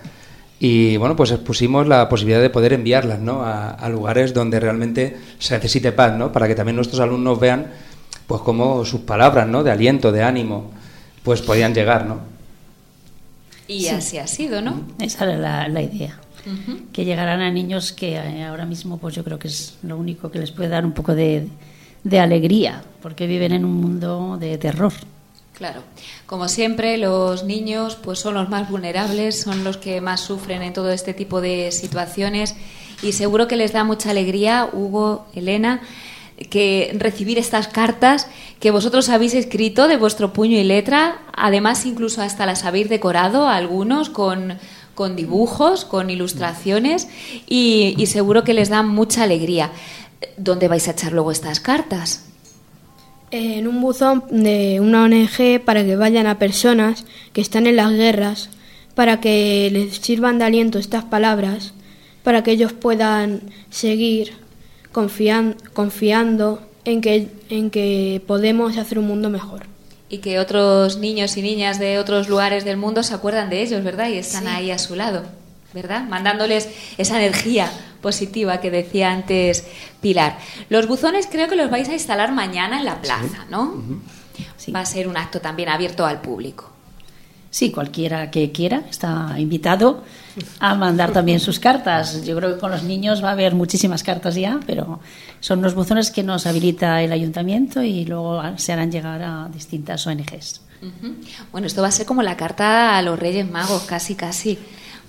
Y 0.59 0.97
bueno, 0.97 1.15
pues 1.15 1.31
expusimos 1.31 1.88
la 1.88 2.09
posibilidad 2.09 2.41
de 2.41 2.50
poder 2.50 2.73
enviarlas, 2.73 3.19
¿no? 3.19 3.44
A, 3.44 3.69
a 3.71 3.89
lugares 3.89 4.33
donde 4.33 4.59
realmente 4.59 5.17
se 5.39 5.53
necesite 5.53 5.94
paz, 5.94 6.13
¿no? 6.17 6.31
Para 6.31 6.47
que 6.47 6.56
también 6.56 6.75
nuestros 6.75 7.00
alumnos 7.00 7.39
vean, 7.39 7.67
pues 8.27 8.41
cómo 8.41 8.83
sus 8.83 9.01
palabras, 9.01 9.47
¿no? 9.47 9.63
De 9.63 9.71
aliento, 9.71 10.11
de 10.11 10.23
ánimo, 10.23 10.71
pues 11.23 11.41
podían 11.41 11.73
llegar, 11.73 12.06
¿no? 12.06 12.38
Y 13.69 13.88
así 13.88 14.18
ha 14.18 14.27
sido, 14.27 14.62
¿no? 14.62 14.81
Esa 15.00 15.25
era 15.25 15.38
la, 15.38 15.68
la 15.68 15.81
idea. 15.81 16.19
Que 16.92 17.06
llegaran 17.06 17.42
a 17.42 17.51
niños 17.51 17.92
que 17.92 18.16
eh, 18.16 18.44
ahora 18.44 18.66
mismo, 18.66 18.98
pues 18.98 19.13
yo 19.13 19.24
creo 19.24 19.38
que 19.38 19.50
es 19.50 19.77
lo 19.83 19.98
único 19.98 20.31
que 20.31 20.39
les 20.39 20.51
puede 20.51 20.69
dar 20.69 20.83
un 20.83 20.94
poco 20.94 21.13
de, 21.13 21.48
de 22.04 22.19
alegría, 22.19 22.81
porque 23.04 23.27
viven 23.27 23.51
en 23.51 23.66
un 23.66 23.74
mundo 23.74 24.38
de 24.39 24.57
terror. 24.57 24.94
Claro. 25.54 25.83
Como 26.25 26.48
siempre, 26.48 26.98
los 26.98 27.44
niños 27.44 27.98
pues 28.01 28.18
son 28.19 28.33
los 28.33 28.50
más 28.50 28.69
vulnerables, 28.69 29.42
son 29.42 29.63
los 29.63 29.77
que 29.77 30.01
más 30.01 30.21
sufren 30.21 30.63
en 30.63 30.74
todo 30.74 30.89
este 30.92 31.13
tipo 31.13 31.42
de 31.42 31.71
situaciones 31.71 32.56
y 33.04 33.12
seguro 33.12 33.48
que 33.48 33.57
les 33.57 33.74
da 33.74 33.83
mucha 33.83 34.10
alegría, 34.10 34.69
Hugo, 34.71 35.27
Elena, 35.36 35.81
que 36.50 36.95
recibir 36.97 37.38
estas 37.38 37.68
cartas 37.68 38.27
que 38.59 38.71
vosotros 38.71 39.09
habéis 39.09 39.33
escrito 39.33 39.88
de 39.88 39.97
vuestro 39.97 40.33
puño 40.33 40.57
y 40.57 40.63
letra, 40.63 41.19
además 41.36 41.86
incluso 41.86 42.21
hasta 42.21 42.45
las 42.45 42.65
habéis 42.65 42.89
decorado 42.89 43.47
algunos 43.47 44.09
con 44.09 44.57
con 45.00 45.15
dibujos, 45.15 45.86
con 45.86 46.09
ilustraciones 46.09 47.07
y, 47.47 47.95
seguro 48.07 48.44
que 48.44 48.54
les 48.54 48.68
da 48.68 48.83
mucha 48.83 49.23
alegría. 49.23 49.71
¿Dónde 50.35 50.68
vais 50.68 50.90
a 50.90 50.92
echar 50.92 51.14
luego 51.14 51.31
estas 51.31 51.61
cartas? 51.61 52.25
En 53.31 53.69
un 53.69 53.80
buzón 53.80 54.25
de 54.30 54.81
una 54.81 55.06
ONG 55.06 55.64
para 55.64 55.85
que 55.85 55.95
vayan 55.95 56.28
a 56.28 56.37
personas 56.37 57.06
que 57.31 57.40
están 57.40 57.66
en 57.66 57.78
las 57.78 57.94
guerras, 57.94 58.49
para 58.94 59.21
que 59.21 59.69
les 59.71 59.95
sirvan 59.99 60.37
de 60.37 60.44
aliento 60.44 60.80
estas 60.80 61.06
palabras, 61.06 61.73
para 62.21 62.44
que 62.44 62.52
ellos 62.52 62.73
puedan 62.73 63.40
seguir 63.69 64.33
confian- 64.94 65.56
confiando 65.74 66.62
en 66.86 67.02
que, 67.02 67.30
en 67.50 67.69
que 67.69 68.22
podemos 68.26 68.78
hacer 68.78 69.00
un 69.00 69.08
mundo 69.08 69.30
mejor. 69.30 69.64
Y 70.10 70.19
que 70.19 70.40
otros 70.40 70.98
niños 70.98 71.38
y 71.38 71.42
niñas 71.44 71.78
de 71.80 72.00
otros 72.00 72.30
lugares 72.30 72.66
del 72.66 72.78
mundo 72.78 73.04
se 73.04 73.14
acuerdan 73.14 73.50
de 73.50 73.62
ellos, 73.62 73.84
¿verdad? 73.84 74.10
Y 74.10 74.18
están 74.18 74.48
ahí 74.48 74.72
a 74.72 74.80
su 74.80 74.96
lado, 74.96 75.24
¿verdad? 75.74 76.08
Mandándoles 76.08 76.68
esa 76.98 77.18
energía 77.19 77.72
positiva 78.02 78.60
que 78.60 78.72
decía 78.72 79.12
antes 79.12 79.68
Pilar. 80.02 80.40
Los 80.69 80.88
buzones 80.88 81.28
creo 81.30 81.48
que 81.48 81.56
los 81.56 81.69
vais 81.69 81.90
a 81.90 81.94
instalar 81.94 82.31
mañana 82.31 82.80
en 82.80 82.86
la 82.86 83.02
plaza, 83.02 83.46
¿no? 83.52 83.84
Sí. 84.58 84.72
Va 84.72 84.80
a 84.80 84.86
ser 84.86 85.08
un 85.08 85.18
acto 85.18 85.42
también 85.42 85.69
abierto 85.69 86.06
al 86.06 86.22
público. 86.22 86.72
Sí, 87.52 87.72
cualquiera 87.72 88.31
que 88.31 88.52
quiera 88.52 88.84
está 88.90 89.36
invitado 89.38 90.04
a 90.60 90.76
mandar 90.76 91.12
también 91.12 91.40
sus 91.40 91.60
cartas. 91.60 92.24
Yo 92.26 92.36
creo 92.36 92.54
que 92.54 92.60
con 92.60 92.72
los 92.72 92.84
niños 92.84 93.24
va 93.24 93.30
a 93.30 93.31
haber 93.34 93.56
muchísimas 93.56 94.04
cartas 94.04 94.36
ya, 94.36 94.60
pero 94.66 95.00
son 95.40 95.60
unos 95.60 95.76
buzones 95.76 96.12
que 96.12 96.24
nos 96.24 96.46
habilita 96.46 97.02
el 97.02 97.12
ayuntamiento 97.12 97.81
y 97.81 98.06
luego 98.06 98.42
se 98.58 98.74
harán 98.74 98.92
llegar 98.92 99.22
a 99.22 99.50
distintas 99.54 100.06
ONGs. 100.06 100.62
Bueno, 101.52 101.68
esto 101.68 101.81
va 101.81 101.90
a 101.90 101.92
ser 101.92 102.06
como 102.06 102.24
la 102.24 102.38
carta 102.38 102.98
a 102.98 103.02
los 103.02 103.19
Reyes 103.19 103.50
Magos, 103.50 103.84
casi, 103.84 104.16
casi. 104.16 104.58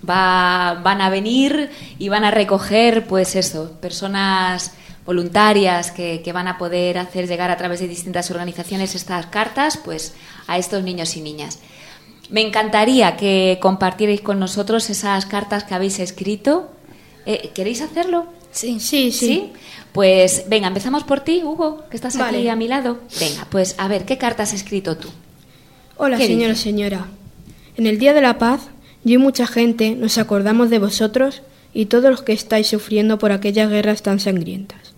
Va, 0.09 0.81
van 0.83 1.01
a 1.01 1.11
venir 1.11 1.71
y 1.99 2.09
van 2.09 2.25
a 2.25 2.31
recoger, 2.31 3.07
pues 3.07 3.37
eso, 3.37 3.73
personas 3.81 4.73
voluntarias 5.05 5.91
que, 5.91 6.23
que 6.23 6.33
van 6.33 6.49
a 6.49 6.57
poder 6.57 6.99
hacer 6.99 7.27
llegar 7.27 7.51
a 7.51 7.57
través 7.57 7.81
de 7.81 7.89
distintas 7.89 8.31
organizaciones 8.31 8.95
estas 8.95 9.27
cartas, 9.27 9.77
pues 9.77 10.15
a 10.47 10.59
estos 10.59 10.83
niños 10.83 11.17
y 11.17 11.21
niñas. 11.21 11.59
Me 12.31 12.43
encantaría 12.43 13.17
que 13.17 13.59
compartierais 13.61 14.21
con 14.21 14.39
nosotros 14.39 14.89
esas 14.89 15.27
cartas 15.27 15.65
que 15.65 15.75
habéis 15.75 15.99
escrito. 15.99 16.71
Eh, 17.27 17.51
¿Queréis 17.55 17.83
hacerlo? 17.83 18.27
Sí, 18.53 18.79
sí, 18.81 19.11
sí. 19.11 19.51
Pues 19.93 20.45
venga, 20.49 20.69
empezamos 20.69 21.03
por 21.03 21.21
ti, 21.21 21.43
Hugo, 21.45 21.83
que 21.91 21.97
estás 21.97 22.15
aquí 22.17 22.23
Vale. 22.37 22.51
a 22.51 22.57
mi 22.57 22.69
lado. 22.69 22.99
Venga, 23.19 23.47
pues 23.51 23.75
a 23.79 23.89
ver, 23.89 24.05
¿qué 24.05 24.17
carta 24.19 24.45
has 24.45 24.53
escrito 24.53 24.97
tú? 24.97 25.09
Hola, 25.97 26.17
¿Qué 26.17 26.27
señora, 26.27 26.53
dice? 26.53 26.63
señora. 26.63 27.07
En 27.77 27.87
el 27.87 27.99
Día 27.99 28.13
de 28.13 28.21
la 28.21 28.39
Paz, 28.39 28.69
yo 29.03 29.15
y 29.15 29.19
mucha 29.19 29.47
gente 29.47 29.97
nos 29.97 30.19
acordamos 30.19 30.71
de 30.71 30.79
vosotros 30.79 31.43
y 31.75 31.87
todos 31.87 32.11
los 32.11 32.23
que 32.23 32.33
estáis 32.33 32.69
sufriendo 32.69 33.19
por 33.19 33.33
aquellas 33.33 33.71
guerras 33.71 34.03
tan 34.03 34.21
sangrientas. 34.21 34.95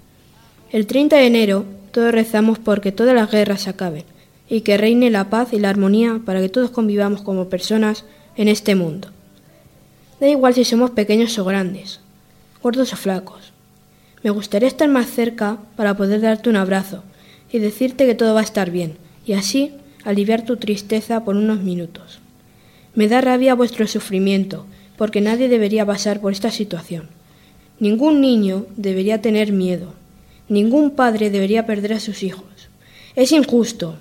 El 0.70 0.86
30 0.86 1.16
de 1.16 1.26
enero 1.26 1.64
todos 1.92 2.12
rezamos 2.12 2.58
porque 2.58 2.92
todas 2.92 3.14
las 3.14 3.30
guerras 3.30 3.62
se 3.62 3.70
acaben 3.70 4.04
y 4.52 4.60
que 4.60 4.76
reine 4.76 5.08
la 5.08 5.30
paz 5.30 5.54
y 5.54 5.58
la 5.58 5.70
armonía 5.70 6.20
para 6.26 6.42
que 6.42 6.50
todos 6.50 6.68
convivamos 6.68 7.22
como 7.22 7.48
personas 7.48 8.04
en 8.36 8.48
este 8.48 8.74
mundo. 8.74 9.08
Da 10.20 10.28
igual 10.28 10.52
si 10.52 10.64
somos 10.64 10.90
pequeños 10.90 11.38
o 11.38 11.44
grandes, 11.46 12.00
gordos 12.62 12.92
o 12.92 12.96
flacos. 12.96 13.54
Me 14.22 14.28
gustaría 14.28 14.68
estar 14.68 14.90
más 14.90 15.06
cerca 15.06 15.56
para 15.74 15.96
poder 15.96 16.20
darte 16.20 16.50
un 16.50 16.56
abrazo 16.56 17.02
y 17.50 17.60
decirte 17.60 18.04
que 18.04 18.14
todo 18.14 18.34
va 18.34 18.40
a 18.40 18.44
estar 18.44 18.70
bien 18.70 18.98
y 19.24 19.32
así 19.32 19.72
aliviar 20.04 20.44
tu 20.44 20.58
tristeza 20.58 21.24
por 21.24 21.36
unos 21.36 21.60
minutos. 21.60 22.18
Me 22.94 23.08
da 23.08 23.22
rabia 23.22 23.54
vuestro 23.54 23.86
sufrimiento, 23.86 24.66
porque 24.98 25.22
nadie 25.22 25.48
debería 25.48 25.86
pasar 25.86 26.20
por 26.20 26.30
esta 26.30 26.50
situación. 26.50 27.08
Ningún 27.80 28.20
niño 28.20 28.66
debería 28.76 29.22
tener 29.22 29.50
miedo. 29.50 29.94
Ningún 30.50 30.90
padre 30.90 31.30
debería 31.30 31.64
perder 31.64 31.94
a 31.94 32.00
sus 32.00 32.22
hijos. 32.22 32.44
Es 33.16 33.32
injusto. 33.32 33.96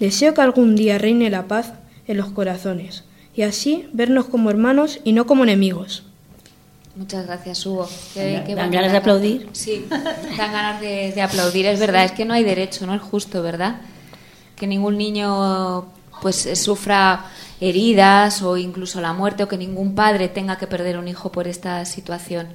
Deseo 0.00 0.34
que 0.34 0.40
algún 0.40 0.74
día 0.74 0.98
reine 0.98 1.30
la 1.30 1.46
paz 1.46 1.74
en 2.06 2.16
los 2.16 2.30
corazones 2.30 3.04
y 3.36 3.42
así 3.42 3.88
vernos 3.92 4.26
como 4.26 4.50
hermanos 4.50 4.98
y 5.04 5.12
no 5.12 5.26
como 5.26 5.44
enemigos. 5.44 6.02
Muchas 6.96 7.26
gracias, 7.26 7.64
Hugo. 7.64 7.88
¿Dan 8.14 8.70
ganas 8.70 8.90
de 8.90 8.98
aplaudir? 8.98 9.48
Sí, 9.52 9.86
dan 9.90 10.52
ganas 10.52 10.80
de, 10.80 11.12
de 11.12 11.22
aplaudir. 11.22 11.66
Es 11.66 11.78
verdad, 11.78 12.04
es 12.04 12.12
que 12.12 12.24
no 12.24 12.34
hay 12.34 12.42
derecho, 12.42 12.86
no 12.86 12.94
es 12.94 13.00
justo, 13.00 13.42
¿verdad? 13.42 13.82
Que 14.56 14.66
ningún 14.66 14.98
niño 14.98 15.86
pues 16.20 16.48
sufra 16.58 17.26
heridas 17.60 18.42
o 18.42 18.56
incluso 18.56 19.00
la 19.00 19.12
muerte 19.12 19.42
o 19.42 19.48
que 19.48 19.56
ningún 19.56 19.94
padre 19.94 20.28
tenga 20.28 20.58
que 20.58 20.66
perder 20.66 20.98
un 20.98 21.08
hijo 21.08 21.30
por 21.30 21.46
esta 21.46 21.84
situación. 21.84 22.48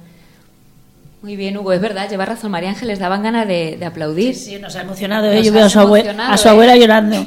Muy 1.22 1.34
bien, 1.34 1.56
Hugo, 1.56 1.72
es 1.72 1.80
verdad, 1.80 2.08
lleva 2.08 2.24
razón. 2.24 2.50
María 2.50 2.70
Ángeles 2.70 2.98
daban 2.98 3.22
ganas 3.22 3.48
de, 3.48 3.78
aplaudir. 3.84 4.34
Sí, 4.34 4.52
sí, 4.52 4.58
nos 4.58 4.76
ha 4.76 4.82
emocionado. 4.82 5.30
¿eh? 5.30 5.42
Yo 5.42 5.52
veo 5.52 5.64
a 5.64 5.68
su, 5.68 5.78
a 5.78 6.36
su 6.36 6.48
abuela 6.48 6.76
¿eh? 6.76 6.80
llorando. 6.80 7.26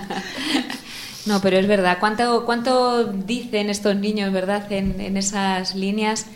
no, 1.26 1.40
pero 1.40 1.58
es 1.58 1.66
verdad. 1.66 1.98
¿Cuánto, 2.00 2.44
¿Cuánto 2.44 3.04
dicen 3.04 3.70
estos 3.70 3.96
niños, 3.96 4.32
verdad, 4.32 4.70
en, 4.72 5.00
en 5.00 5.16
esas 5.16 5.74
líneas? 5.74 6.26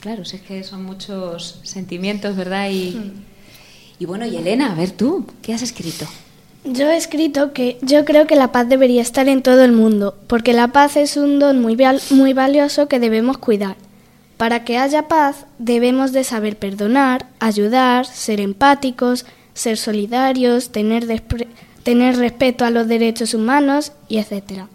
Claro, 0.00 0.22
es 0.22 0.32
que 0.40 0.62
son 0.62 0.84
muchos 0.84 1.60
sentimientos, 1.64 2.36
¿verdad? 2.36 2.70
Y, 2.70 2.92
hmm. 2.92 3.24
y 3.98 4.06
bueno, 4.06 4.24
y 4.26 4.36
Elena, 4.36 4.72
a 4.72 4.74
ver 4.76 4.92
tú, 4.92 5.26
¿qué 5.42 5.52
has 5.52 5.62
escrito? 5.62 6.06
Yo 6.64 6.90
he 6.90 6.96
escrito 6.96 7.52
que 7.52 7.78
yo 7.82 8.04
creo 8.04 8.26
que 8.26 8.36
la 8.36 8.52
paz 8.52 8.68
debería 8.68 9.02
estar 9.02 9.28
en 9.28 9.42
todo 9.42 9.64
el 9.64 9.72
mundo, 9.72 10.16
porque 10.26 10.52
la 10.52 10.68
paz 10.68 10.96
es 10.96 11.16
un 11.16 11.38
don 11.38 11.60
muy, 11.60 11.76
muy 12.10 12.32
valioso 12.32 12.88
que 12.88 13.00
debemos 13.00 13.38
cuidar. 13.38 13.76
Para 14.38 14.64
que 14.64 14.78
haya 14.78 15.08
paz 15.08 15.46
debemos 15.58 16.12
de 16.12 16.22
saber 16.22 16.56
perdonar, 16.56 17.26
ayudar, 17.40 18.06
ser 18.06 18.40
empáticos, 18.40 19.26
ser 19.52 19.76
solidarios, 19.76 20.70
tener, 20.70 21.06
respeto 22.16 22.64
a 22.64 22.70
los 22.70 22.86
derechos 22.86 23.34
humanos 23.34 23.92
y 24.08 24.18
etc. 24.18 24.66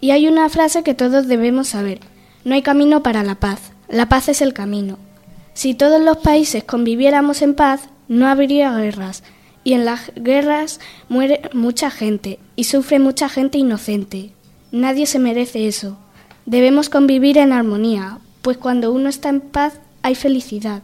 Y 0.00 0.10
hay 0.10 0.26
una 0.26 0.48
frase 0.48 0.82
que 0.82 0.94
todos 0.94 1.28
debemos 1.28 1.68
saber. 1.68 2.00
No 2.44 2.54
hay 2.54 2.62
camino 2.62 3.02
para 3.02 3.22
la 3.22 3.34
paz. 3.34 3.60
La 3.88 4.08
paz 4.08 4.30
es 4.30 4.40
el 4.40 4.54
camino. 4.54 4.98
Si 5.52 5.74
todos 5.74 6.00
los 6.02 6.16
países 6.16 6.64
conviviéramos 6.64 7.42
en 7.42 7.54
paz, 7.54 7.82
no 8.08 8.26
habría 8.26 8.74
guerras, 8.74 9.22
y 9.64 9.74
en 9.74 9.84
las 9.84 10.12
guerras 10.16 10.80
muere 11.10 11.42
mucha 11.52 11.90
gente 11.90 12.38
y 12.56 12.64
sufre 12.64 12.98
mucha 12.98 13.28
gente 13.28 13.58
inocente. 13.58 14.32
Nadie 14.72 15.06
se 15.06 15.18
merece 15.18 15.68
eso. 15.68 15.98
Debemos 16.46 16.88
convivir 16.88 17.38
en 17.38 17.52
armonía, 17.52 18.18
pues 18.44 18.58
cuando 18.58 18.92
uno 18.92 19.08
está 19.08 19.30
en 19.30 19.40
paz 19.40 19.80
hay 20.02 20.14
felicidad. 20.14 20.82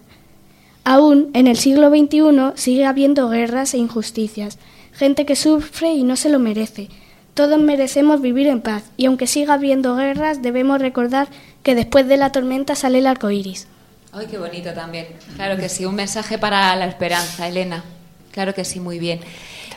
Aún 0.82 1.28
en 1.34 1.46
el 1.46 1.58
siglo 1.58 1.90
XXI 1.90 2.52
sigue 2.54 2.86
habiendo 2.86 3.28
guerras 3.28 3.74
e 3.74 3.76
injusticias, 3.76 4.58
gente 4.94 5.26
que 5.26 5.36
sufre 5.36 5.92
y 5.92 6.02
no 6.02 6.16
se 6.16 6.30
lo 6.30 6.38
merece. 6.38 6.88
Todos 7.34 7.60
merecemos 7.60 8.22
vivir 8.22 8.46
en 8.46 8.62
paz 8.62 8.84
y 8.96 9.04
aunque 9.04 9.26
siga 9.26 9.54
habiendo 9.54 9.94
guerras 9.94 10.40
debemos 10.40 10.80
recordar 10.80 11.28
que 11.62 11.74
después 11.74 12.08
de 12.08 12.16
la 12.16 12.32
tormenta 12.32 12.74
sale 12.74 12.98
el 12.98 13.06
arco 13.06 13.30
iris. 13.30 13.68
Ay, 14.10 14.26
qué 14.30 14.38
bonito 14.38 14.72
también. 14.72 15.08
Claro 15.36 15.58
que 15.58 15.68
sí, 15.68 15.84
un 15.84 15.96
mensaje 15.96 16.38
para 16.38 16.74
la 16.76 16.86
esperanza, 16.86 17.46
Elena. 17.46 17.84
Claro 18.32 18.54
que 18.54 18.64
sí, 18.64 18.80
muy 18.80 18.98
bien. 18.98 19.20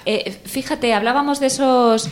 Eh, 0.06 0.32
fíjate, 0.46 0.94
hablábamos 0.94 1.42
de 1.42 1.48
esos 1.48 2.08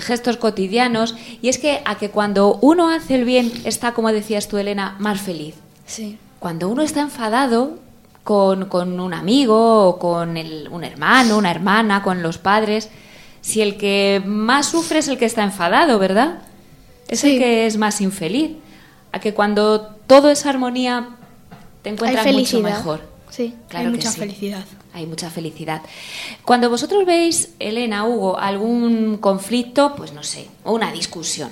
gestos 0.00 0.36
cotidianos 0.36 1.14
y 1.40 1.48
es 1.48 1.58
que 1.58 1.80
a 1.84 1.96
que 1.96 2.10
cuando 2.10 2.58
uno 2.60 2.90
hace 2.90 3.14
el 3.14 3.24
bien 3.24 3.52
está, 3.64 3.92
como 3.92 4.12
decías 4.12 4.48
tú, 4.48 4.58
Elena, 4.58 4.96
más 4.98 5.20
feliz. 5.20 5.54
Sí. 5.86 6.18
Cuando 6.38 6.68
uno 6.68 6.82
está 6.82 7.00
enfadado 7.00 7.78
con, 8.24 8.72
un 9.00 9.14
amigo 9.14 9.88
o 9.88 9.98
con 9.98 10.36
un 10.36 10.84
hermano, 10.84 11.38
una 11.38 11.50
hermana, 11.50 12.02
con 12.02 12.22
los 12.22 12.38
padres, 12.38 12.90
si 13.40 13.60
el 13.60 13.76
que 13.76 14.22
más 14.24 14.66
sufre 14.66 14.98
es 14.98 15.08
el 15.08 15.18
que 15.18 15.26
está 15.26 15.44
enfadado, 15.44 15.98
¿verdad? 15.98 16.38
Es 17.08 17.22
el 17.24 17.38
que 17.38 17.66
es 17.66 17.76
más 17.76 18.00
infeliz. 18.00 18.52
A 19.12 19.20
que 19.20 19.32
cuando 19.32 19.80
todo 20.06 20.30
es 20.30 20.44
armonía 20.44 21.10
te 21.82 21.90
encuentras 21.90 22.26
mucho 22.32 22.60
mejor. 22.60 23.02
Sí, 23.30 23.54
claro 23.68 23.86
hay 23.86 23.92
mucha 23.92 24.10
felicidad 24.10 24.64
hay 24.94 25.06
mucha 25.06 25.28
felicidad. 25.28 25.82
Cuando 26.44 26.70
vosotros 26.70 27.04
veis, 27.04 27.50
Elena, 27.58 28.06
Hugo, 28.06 28.38
algún 28.38 29.18
conflicto, 29.18 29.94
pues 29.96 30.12
no 30.12 30.22
sé, 30.22 30.48
una 30.64 30.92
discusión, 30.92 31.50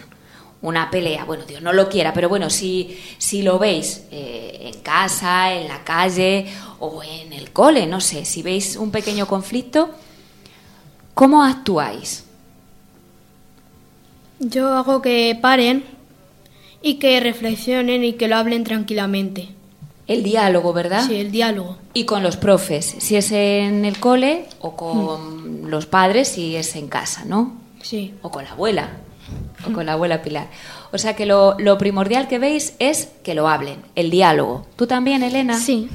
una 0.62 0.90
pelea, 0.90 1.24
bueno, 1.24 1.44
Dios 1.44 1.60
no 1.60 1.72
lo 1.72 1.88
quiera, 1.88 2.14
pero 2.14 2.28
bueno, 2.28 2.48
si, 2.48 2.96
si 3.18 3.42
lo 3.42 3.58
veis 3.58 4.04
eh, 4.12 4.70
en 4.72 4.80
casa, 4.80 5.52
en 5.52 5.66
la 5.66 5.82
calle 5.82 6.46
o 6.78 7.02
en 7.02 7.32
el 7.32 7.50
cole, 7.50 7.86
no 7.86 8.00
sé, 8.00 8.24
si 8.24 8.42
veis 8.42 8.76
un 8.76 8.92
pequeño 8.92 9.26
conflicto, 9.26 9.90
¿cómo 11.14 11.42
actuáis? 11.42 12.24
Yo 14.38 14.68
hago 14.68 15.02
que 15.02 15.36
paren 15.40 15.84
y 16.80 16.94
que 16.94 17.18
reflexionen 17.18 18.04
y 18.04 18.12
que 18.12 18.28
lo 18.28 18.36
hablen 18.36 18.62
tranquilamente. 18.62 19.48
El 20.06 20.22
diálogo, 20.22 20.72
¿verdad? 20.72 21.06
Sí, 21.06 21.16
el 21.16 21.30
diálogo. 21.30 21.78
Y 21.94 22.04
con 22.04 22.22
los 22.22 22.36
profes, 22.36 22.96
si 22.98 23.16
es 23.16 23.30
en 23.32 23.84
el 23.84 23.98
cole 23.98 24.46
o 24.60 24.76
con 24.76 25.64
mm. 25.64 25.68
los 25.68 25.86
padres, 25.86 26.28
si 26.28 26.56
es 26.56 26.74
en 26.76 26.88
casa, 26.88 27.24
¿no? 27.24 27.54
Sí. 27.82 28.14
O 28.22 28.30
con 28.30 28.44
la 28.44 28.50
abuela, 28.50 28.90
o 29.68 29.72
con 29.72 29.86
la 29.86 29.92
abuela 29.92 30.22
Pilar. 30.22 30.48
O 30.92 30.98
sea 30.98 31.14
que 31.16 31.26
lo, 31.26 31.56
primordial 31.78 32.28
que 32.28 32.38
veis 32.38 32.74
es 32.78 33.08
que 33.22 33.34
lo 33.34 33.48
hablen, 33.48 33.80
el 33.94 34.10
diálogo. 34.10 34.66
¿Tú 34.76 34.86
también, 34.86 35.22
Elena? 35.22 35.58
Sí. 35.58 35.88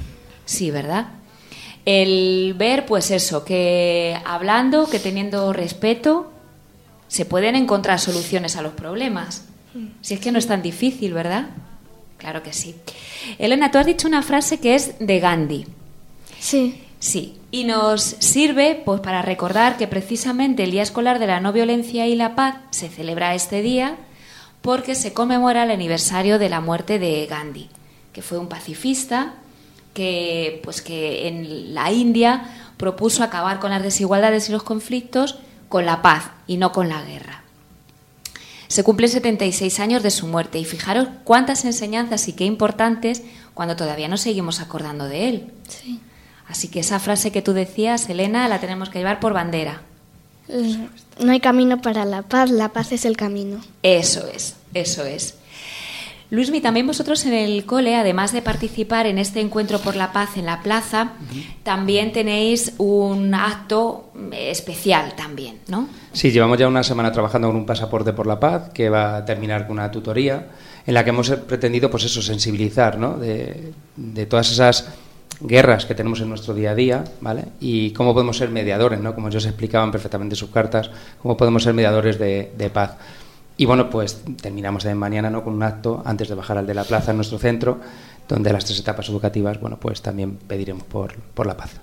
Sí, 0.45 0.71
¿verdad? 0.71 1.07
El 1.85 2.55
ver, 2.57 2.85
pues 2.85 3.11
eso, 3.11 3.45
que 3.45 4.17
hablando, 4.25 4.89
que 4.89 4.99
teniendo 4.99 5.53
respeto, 5.53 6.31
se 7.07 7.25
pueden 7.25 7.55
encontrar 7.55 7.99
soluciones 7.99 8.55
a 8.55 8.61
los 8.61 8.73
problemas. 8.73 9.45
Mm. 9.73 9.87
Si 10.01 10.13
es 10.13 10.19
que 10.19 10.31
no 10.31 10.39
es 10.39 10.47
tan 10.47 10.61
difícil, 10.61 11.13
¿verdad? 11.13 11.49
Claro 12.17 12.41
que 12.43 12.53
sí. 12.53 12.75
Elena, 13.37 13.71
tú 13.71 13.77
has 13.77 13.85
dicho 13.85 14.07
una 14.07 14.21
frase 14.21 14.59
que 14.59 14.75
es 14.75 14.95
de 14.99 15.19
Gandhi. 15.19 15.65
Sí. 16.39 16.83
Sí, 16.99 17.37
y 17.51 17.63
nos 17.63 18.01
sirve 18.01 18.81
pues 18.83 19.01
para 19.01 19.21
recordar 19.21 19.77
que 19.77 19.87
precisamente 19.87 20.63
el 20.63 20.71
Día 20.71 20.81
Escolar 20.81 21.19
de 21.19 21.27
la 21.27 21.39
No 21.39 21.53
Violencia 21.53 22.07
y 22.07 22.15
la 22.15 22.35
Paz 22.35 22.55
se 22.71 22.89
celebra 22.89 23.35
este 23.35 23.61
día 23.61 23.97
porque 24.63 24.95
se 24.95 25.13
conmemora 25.13 25.63
el 25.63 25.71
aniversario 25.71 26.39
de 26.39 26.49
la 26.49 26.59
muerte 26.59 26.97
de 26.97 27.25
Gandhi, 27.27 27.69
que 28.13 28.23
fue 28.23 28.39
un 28.39 28.47
pacifista 28.47 29.35
que 29.93 30.59
pues 30.63 30.81
que 30.81 31.27
en 31.27 31.75
la 31.75 31.91
India 31.91 32.49
propuso 32.77 33.23
acabar 33.23 33.59
con 33.59 33.69
las 33.69 33.83
desigualdades 33.83 34.49
y 34.49 34.51
los 34.51 34.63
conflictos 34.63 35.37
con 35.69 35.85
la 35.85 36.01
paz 36.01 36.31
y 36.47 36.57
no 36.57 36.71
con 36.71 36.89
la 36.89 37.03
guerra. 37.03 37.43
Se 38.67 38.83
cumplen 38.83 39.09
76 39.09 39.79
años 39.79 40.03
de 40.03 40.11
su 40.11 40.27
muerte 40.27 40.59
y 40.59 40.65
fijaros 40.65 41.07
cuántas 41.23 41.65
enseñanzas 41.65 42.27
y 42.27 42.33
qué 42.33 42.45
importantes 42.45 43.23
cuando 43.53 43.75
todavía 43.75 44.07
nos 44.07 44.21
seguimos 44.21 44.59
acordando 44.59 45.07
de 45.07 45.29
él. 45.29 45.51
Sí. 45.67 45.99
Así 46.47 46.67
que 46.69 46.79
esa 46.79 46.99
frase 46.99 47.31
que 47.31 47.41
tú 47.41 47.53
decías, 47.53 48.09
Elena, 48.09 48.47
la 48.47 48.59
tenemos 48.59 48.89
que 48.89 48.99
llevar 48.99 49.19
por 49.19 49.33
bandera. 49.33 49.81
No 51.19 51.31
hay 51.31 51.39
camino 51.39 51.81
para 51.81 52.05
la 52.05 52.21
paz, 52.21 52.49
la 52.49 52.69
paz 52.69 52.93
es 52.93 53.03
el 53.03 53.17
camino. 53.17 53.59
Eso 53.83 54.27
es, 54.33 54.55
eso 54.73 55.03
es. 55.05 55.35
Luismi, 56.29 56.59
también 56.59 56.85
vosotros 56.85 57.25
en 57.25 57.33
el 57.33 57.65
cole, 57.65 57.95
además 57.95 58.33
de 58.33 58.41
participar 58.41 59.05
en 59.05 59.17
este 59.17 59.39
encuentro 59.39 59.79
por 59.79 59.95
la 59.95 60.11
paz 60.11 60.35
en 60.35 60.45
la 60.45 60.61
plaza, 60.61 61.13
también 61.63 62.11
tenéis 62.11 62.73
un 62.77 63.33
acto 63.33 64.09
especial 64.33 65.13
también, 65.15 65.59
¿no? 65.67 65.87
Sí, 66.11 66.31
llevamos 66.31 66.57
ya 66.57 66.67
una 66.67 66.83
semana 66.83 67.13
trabajando 67.13 67.47
con 67.47 67.55
un 67.55 67.65
pasaporte 67.65 68.11
por 68.11 68.27
la 68.27 68.39
paz 68.39 68.71
que 68.73 68.89
va 68.89 69.15
a 69.15 69.25
terminar 69.25 69.67
con 69.67 69.77
una 69.77 69.89
tutoría 69.89 70.47
en 70.85 70.93
la 70.93 71.03
que 71.03 71.11
hemos 71.11 71.29
pretendido, 71.29 71.89
pues 71.89 72.03
eso, 72.03 72.21
sensibilizar, 72.21 72.97
¿no? 72.97 73.17
De, 73.17 73.73
todas 74.29 74.51
esas 74.51 74.89
guerras 75.39 75.85
que 75.85 75.95
tenemos 75.95 76.19
en 76.19 76.29
nuestro 76.29 76.53
día 76.53 76.71
a 76.71 76.75
día, 76.75 77.03
¿vale? 77.21 77.45
Y 77.61 77.91
cómo 77.91 78.13
podemos 78.13 78.37
ser 78.37 78.49
mediadores, 78.49 78.99
¿no? 78.99 79.15
Como 79.15 79.29
ellos 79.29 79.45
explicaban 79.45 79.91
perfectamente 79.91 80.35
sus 80.35 80.49
cartas, 80.49 80.89
cómo 81.21 81.37
podemos 81.37 81.63
ser 81.63 81.73
mediadores 81.73 82.19
de, 82.19 82.51
de 82.57 82.69
paz. 82.69 82.97
Y 83.57 83.65
bueno, 83.65 83.89
pues 83.89 84.21
terminamos 84.39 84.83
de 84.83 84.93
mañana 84.93 85.29
¿no? 85.29 85.43
con 85.43 85.53
un 85.53 85.63
acto 85.63 86.03
antes 86.05 86.29
de 86.29 86.35
bajar 86.35 86.59
al 86.59 86.67
de 86.67 86.75
la 86.75 86.83
plaza 86.83 87.11
en 87.11 87.17
nuestro 87.17 87.39
centro, 87.39 87.79
donde 88.27 88.53
las 88.53 88.65
tres 88.65 88.79
etapas 88.79 89.09
educativas, 89.09 89.59
bueno, 89.59 89.77
pues 89.79 90.01
también 90.01 90.37
pediremos 90.37 90.83
por, 90.83 91.15
por 91.33 91.47
la 91.47 91.57
paz. 91.57 91.81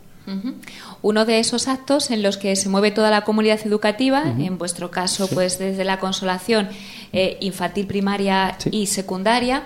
Uno 1.02 1.26
de 1.26 1.38
esos 1.38 1.68
actos 1.68 2.10
en 2.10 2.22
los 2.22 2.38
que 2.38 2.56
se 2.56 2.70
mueve 2.70 2.90
toda 2.90 3.10
la 3.10 3.24
comunidad 3.24 3.60
educativa, 3.66 4.22
en 4.22 4.56
vuestro 4.56 4.90
caso, 4.90 5.28
pues 5.28 5.58
desde 5.58 5.84
la 5.84 6.00
consolación 6.00 6.68
eh, 7.12 7.36
infantil, 7.40 7.86
primaria 7.86 8.56
y 8.70 8.86
secundaria, 8.86 9.64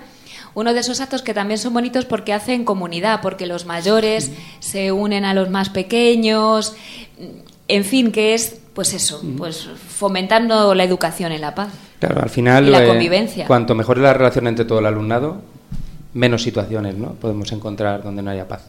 uno 0.54 0.74
de 0.74 0.80
esos 0.80 1.00
actos 1.00 1.22
que 1.22 1.34
también 1.34 1.58
son 1.58 1.74
bonitos 1.74 2.06
porque 2.06 2.32
hacen 2.32 2.64
comunidad, 2.64 3.20
porque 3.20 3.46
los 3.46 3.66
mayores 3.66 4.32
se 4.58 4.90
unen 4.90 5.24
a 5.24 5.32
los 5.32 5.48
más 5.48 5.68
pequeños, 5.68 6.74
en 7.68 7.84
fin, 7.84 8.10
que 8.10 8.34
es 8.34 8.60
pues 8.78 8.94
eso, 8.94 9.20
pues 9.36 9.68
fomentando 9.88 10.72
la 10.72 10.84
educación 10.84 11.32
en 11.32 11.40
la 11.40 11.52
paz. 11.52 11.70
Claro, 11.98 12.22
al 12.22 12.30
final 12.30 12.68
y 12.68 12.70
la 12.70 12.84
eh, 12.84 12.86
convivencia. 12.86 13.44
cuanto 13.44 13.74
mejor 13.74 13.96
es 13.96 14.04
la 14.04 14.12
relación 14.12 14.46
entre 14.46 14.64
todo 14.64 14.78
el 14.78 14.86
alumnado, 14.86 15.38
menos 16.14 16.44
situaciones, 16.44 16.94
¿no? 16.94 17.14
Podemos 17.14 17.50
encontrar 17.50 18.04
donde 18.04 18.22
no 18.22 18.30
haya 18.30 18.46
paz. 18.46 18.62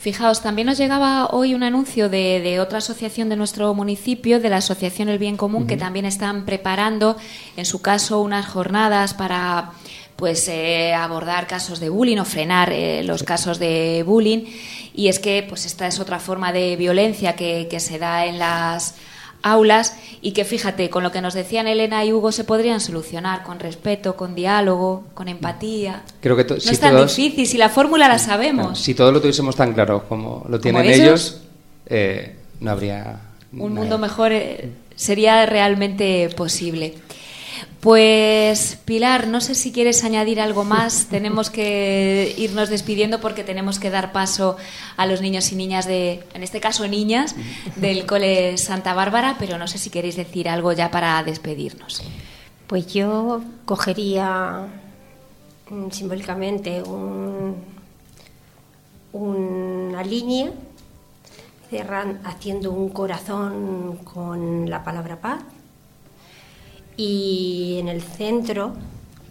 Fijaos, 0.00 0.42
también 0.42 0.66
nos 0.66 0.76
llegaba 0.76 1.28
hoy 1.30 1.54
un 1.54 1.62
anuncio 1.62 2.10
de, 2.10 2.58
otra 2.60 2.76
asociación 2.76 3.30
de 3.30 3.36
nuestro 3.36 3.72
municipio, 3.72 4.38
de 4.38 4.50
la 4.50 4.58
Asociación 4.58 5.08
El 5.08 5.18
Bien 5.18 5.38
Común, 5.38 5.66
que 5.66 5.78
también 5.78 6.04
están 6.04 6.44
preparando, 6.44 7.16
en 7.56 7.64
su 7.64 7.80
caso, 7.80 8.20
unas 8.20 8.44
jornadas 8.44 9.14
para 9.14 9.70
pues 10.16 10.48
eh, 10.48 10.94
abordar 10.94 11.46
casos 11.46 11.80
de 11.80 11.88
bullying 11.88 12.18
o 12.18 12.24
frenar 12.24 12.72
eh, 12.72 13.02
los 13.04 13.22
casos 13.22 13.58
de 13.58 14.02
bullying. 14.06 14.44
Y 14.94 15.08
es 15.08 15.18
que 15.18 15.44
pues 15.48 15.66
esta 15.66 15.86
es 15.86 16.00
otra 16.00 16.18
forma 16.18 16.52
de 16.52 16.76
violencia 16.76 17.34
que, 17.34 17.66
que 17.70 17.80
se 17.80 17.98
da 17.98 18.26
en 18.26 18.38
las 18.38 18.94
aulas 19.42 19.96
y 20.20 20.32
que 20.32 20.44
fíjate, 20.44 20.88
con 20.88 21.02
lo 21.02 21.12
que 21.12 21.20
nos 21.20 21.34
decían 21.34 21.66
Elena 21.66 22.04
y 22.04 22.12
Hugo 22.12 22.32
se 22.32 22.44
podrían 22.44 22.80
solucionar 22.80 23.42
con 23.42 23.58
respeto, 23.58 24.16
con 24.16 24.34
diálogo, 24.34 25.04
con 25.14 25.28
empatía. 25.28 26.02
Creo 26.20 26.36
que 26.36 26.44
no 26.44 26.56
es 26.56 26.80
tan 26.80 26.96
difícil, 26.96 27.46
si 27.46 27.58
la 27.58 27.68
fórmula 27.68 28.08
la 28.08 28.18
sabemos. 28.18 28.78
si 28.78 28.94
todo 28.94 29.12
lo 29.12 29.20
tuviésemos 29.20 29.56
tan 29.56 29.74
claro 29.74 30.04
como 30.08 30.46
lo 30.48 30.60
tienen 30.60 30.84
ellos, 30.84 31.42
eh, 31.86 32.36
no 32.60 32.70
habría... 32.70 33.20
Un 33.52 33.74
mundo 33.74 33.98
mejor 33.98 34.32
eh, 34.32 34.70
sería 34.94 35.44
realmente 35.44 36.30
posible. 36.36 36.94
Pues 37.82 38.78
Pilar, 38.84 39.26
no 39.26 39.40
sé 39.40 39.56
si 39.56 39.72
quieres 39.72 40.04
añadir 40.04 40.40
algo 40.40 40.62
más. 40.62 41.06
tenemos 41.10 41.50
que 41.50 42.32
irnos 42.38 42.68
despidiendo 42.68 43.20
porque 43.20 43.42
tenemos 43.42 43.80
que 43.80 43.90
dar 43.90 44.12
paso 44.12 44.56
a 44.96 45.04
los 45.04 45.20
niños 45.20 45.50
y 45.50 45.56
niñas 45.56 45.84
de, 45.86 46.22
en 46.32 46.44
este 46.44 46.60
caso 46.60 46.86
niñas, 46.86 47.34
del 47.74 48.06
Cole 48.06 48.56
Santa 48.56 48.94
Bárbara, 48.94 49.34
pero 49.36 49.58
no 49.58 49.66
sé 49.66 49.78
si 49.78 49.90
queréis 49.90 50.14
decir 50.14 50.48
algo 50.48 50.72
ya 50.72 50.92
para 50.92 51.20
despedirnos. 51.24 52.04
Pues 52.68 52.86
yo 52.86 53.42
cogería 53.64 54.68
mm, 55.68 55.90
simbólicamente 55.90 56.84
una 59.12 60.04
línea, 60.04 60.52
cerran, 61.68 62.20
haciendo 62.22 62.70
un 62.70 62.90
corazón 62.90 63.96
con 64.04 64.70
la 64.70 64.84
palabra 64.84 65.20
paz 65.20 65.42
y 66.96 67.76
en 67.78 67.88
el 67.88 68.02
centro, 68.02 68.74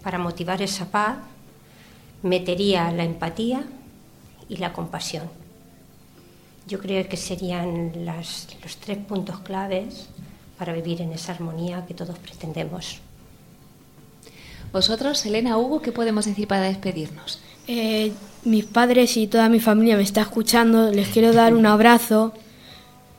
para 0.03 0.18
motivar 0.18 0.62
esa 0.62 0.89
paz, 0.89 1.18
metería 2.24 2.91
la 2.91 3.03
empatía 3.03 3.63
y 4.50 4.58
la 4.58 4.74
compasión. 4.74 5.30
Yo 6.68 6.80
creo 6.80 7.08
que 7.08 7.18
serían 7.18 8.06
los 8.06 8.48
tres 8.80 8.98
puntos 8.98 9.39
claves 9.39 10.08
para 10.58 10.74
vivir 10.74 11.01
en 11.01 11.12
esa 11.12 11.34
armonía 11.34 11.86
que 11.88 11.94
todos 11.94 12.18
pretendemos. 12.20 13.00
Vosotros, 14.72 15.25
Elena, 15.25 15.58
Hugo, 15.58 15.82
¿qué 15.82 15.91
podemos 15.91 16.25
decir 16.25 16.48
para 16.48 16.62
despedirnos? 16.62 17.41
Eh, 17.68 18.12
mis 18.46 18.65
padres 18.65 19.18
y 19.18 19.27
toda 19.27 19.50
mi 19.50 19.60
familia 19.60 19.97
me 19.97 20.04
está 20.04 20.21
escuchando. 20.21 20.91
Les 20.91 21.10
quiero 21.10 21.34
dar 21.34 21.54
un 21.54 21.65
abrazo, 21.65 22.34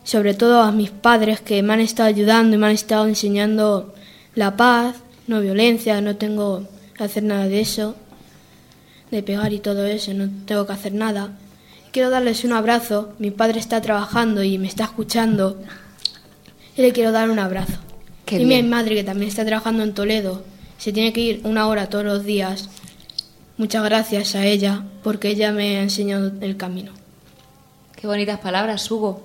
sobre 0.04 0.34
todo 0.34 0.62
a 0.62 0.72
mis 0.72 0.90
padres 0.90 1.40
que 1.40 1.62
me 1.62 1.74
han 1.74 1.80
estado 1.80 2.08
ayudando 2.08 2.56
y 2.56 2.58
me 2.58 2.66
han 2.66 2.72
estado 2.72 3.06
enseñando 3.06 3.92
la 4.34 4.56
paz, 4.56 4.96
no 5.26 5.40
violencia, 5.40 6.00
no 6.00 6.16
tengo 6.16 6.66
que 6.94 7.04
hacer 7.04 7.22
nada 7.22 7.46
de 7.46 7.60
eso, 7.60 7.96
de 9.10 9.22
pegar 9.22 9.52
y 9.52 9.58
todo 9.58 9.86
eso, 9.86 10.14
no 10.14 10.28
tengo 10.46 10.66
que 10.66 10.72
hacer 10.72 10.94
nada. 10.94 11.36
Quiero 11.90 12.10
darles 12.10 12.44
un 12.44 12.52
abrazo, 12.52 13.12
mi 13.18 13.30
padre 13.30 13.60
está 13.60 13.80
trabajando 13.82 14.42
y 14.42 14.58
me 14.58 14.66
está 14.66 14.84
escuchando 14.84 15.60
y 16.76 16.82
le 16.82 16.92
quiero 16.92 17.12
dar 17.12 17.30
un 17.30 17.38
abrazo. 17.38 17.78
y 18.30 18.44
mi 18.44 18.62
madre 18.62 18.94
que 18.94 19.04
también 19.04 19.28
está 19.28 19.44
trabajando 19.44 19.82
en 19.82 19.92
Toledo, 19.92 20.42
se 20.78 20.92
tiene 20.92 21.12
que 21.12 21.20
ir 21.20 21.40
una 21.44 21.68
hora 21.68 21.88
todos 21.88 22.04
los 22.04 22.24
días. 22.24 22.70
Muchas 23.58 23.84
gracias 23.84 24.34
a 24.34 24.46
ella 24.46 24.84
porque 25.02 25.28
ella 25.28 25.52
me 25.52 25.76
ha 25.76 25.82
enseñado 25.82 26.32
el 26.40 26.56
camino. 26.56 26.92
Qué 27.94 28.06
bonitas 28.06 28.40
palabras, 28.40 28.90
Hugo. 28.90 29.22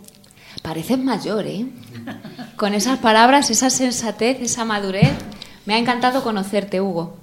Pareces 0.61 0.99
mayor, 0.99 1.47
¿eh? 1.47 1.65
Con 2.57 2.73
esas 2.73 2.97
palabras, 2.97 3.51
esa 3.51 3.69
sensatez, 3.69 4.41
esa 4.41 4.65
madurez. 4.65 5.11
Me 5.67 5.75
ha 5.75 5.77
encantado 5.77 6.23
conocerte, 6.23 6.81
Hugo. 6.81 7.15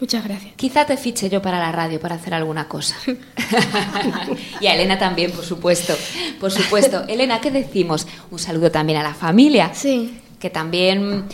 Muchas 0.00 0.24
gracias. 0.24 0.54
Quizá 0.56 0.86
te 0.86 0.96
fiche 0.96 1.28
yo 1.28 1.42
para 1.42 1.58
la 1.58 1.70
radio 1.72 2.00
para 2.00 2.14
hacer 2.14 2.32
alguna 2.32 2.68
cosa. 2.68 2.96
y 4.60 4.66
a 4.66 4.74
Elena 4.74 4.98
también, 4.98 5.30
por 5.32 5.44
supuesto. 5.44 5.94
Por 6.40 6.50
supuesto. 6.50 7.04
Elena, 7.08 7.38
¿qué 7.40 7.50
decimos? 7.50 8.06
Un 8.30 8.38
saludo 8.38 8.70
también 8.70 8.98
a 8.98 9.02
la 9.02 9.12
familia. 9.12 9.74
Sí. 9.74 10.18
Que 10.38 10.48
también, 10.48 11.24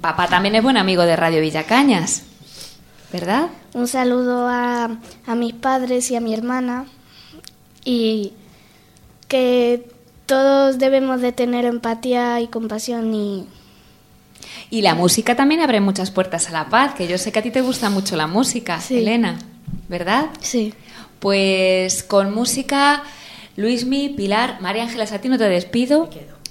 papá 0.00 0.26
también 0.28 0.54
es 0.54 0.62
buen 0.62 0.78
amigo 0.78 1.02
de 1.02 1.14
Radio 1.14 1.42
Villacañas. 1.42 2.22
¿Verdad? 3.12 3.48
Un 3.74 3.86
saludo 3.86 4.48
a, 4.48 4.96
a 5.26 5.34
mis 5.34 5.52
padres 5.52 6.10
y 6.10 6.16
a 6.16 6.20
mi 6.20 6.32
hermana. 6.32 6.86
Y 7.84 8.32
que 9.28 9.93
todos 10.26 10.78
debemos 10.78 11.20
de 11.20 11.32
tener 11.32 11.64
empatía 11.64 12.40
y 12.40 12.48
compasión 12.48 13.14
y... 13.14 13.46
Y 14.70 14.82
la 14.82 14.94
música 14.94 15.36
también 15.36 15.60
abre 15.60 15.80
muchas 15.80 16.10
puertas 16.10 16.48
a 16.48 16.52
la 16.52 16.68
paz, 16.68 16.94
que 16.94 17.06
yo 17.06 17.18
sé 17.18 17.32
que 17.32 17.38
a 17.38 17.42
ti 17.42 17.50
te 17.50 17.60
gusta 17.60 17.90
mucho 17.90 18.16
la 18.16 18.26
música, 18.26 18.80
Elena, 18.90 19.38
¿verdad? 19.88 20.26
Sí. 20.40 20.74
Pues 21.20 22.02
con 22.02 22.34
música, 22.34 23.02
Luismi, 23.56 24.10
Pilar, 24.10 24.60
María 24.60 24.82
Ángeles, 24.82 25.12
a 25.12 25.20
ti 25.20 25.28
no 25.28 25.38
te 25.38 25.44
despido, 25.44 26.10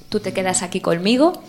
tú 0.09 0.19
te 0.19 0.33
quedas 0.33 0.63
aquí 0.63 0.79
conmigo. 0.79 1.43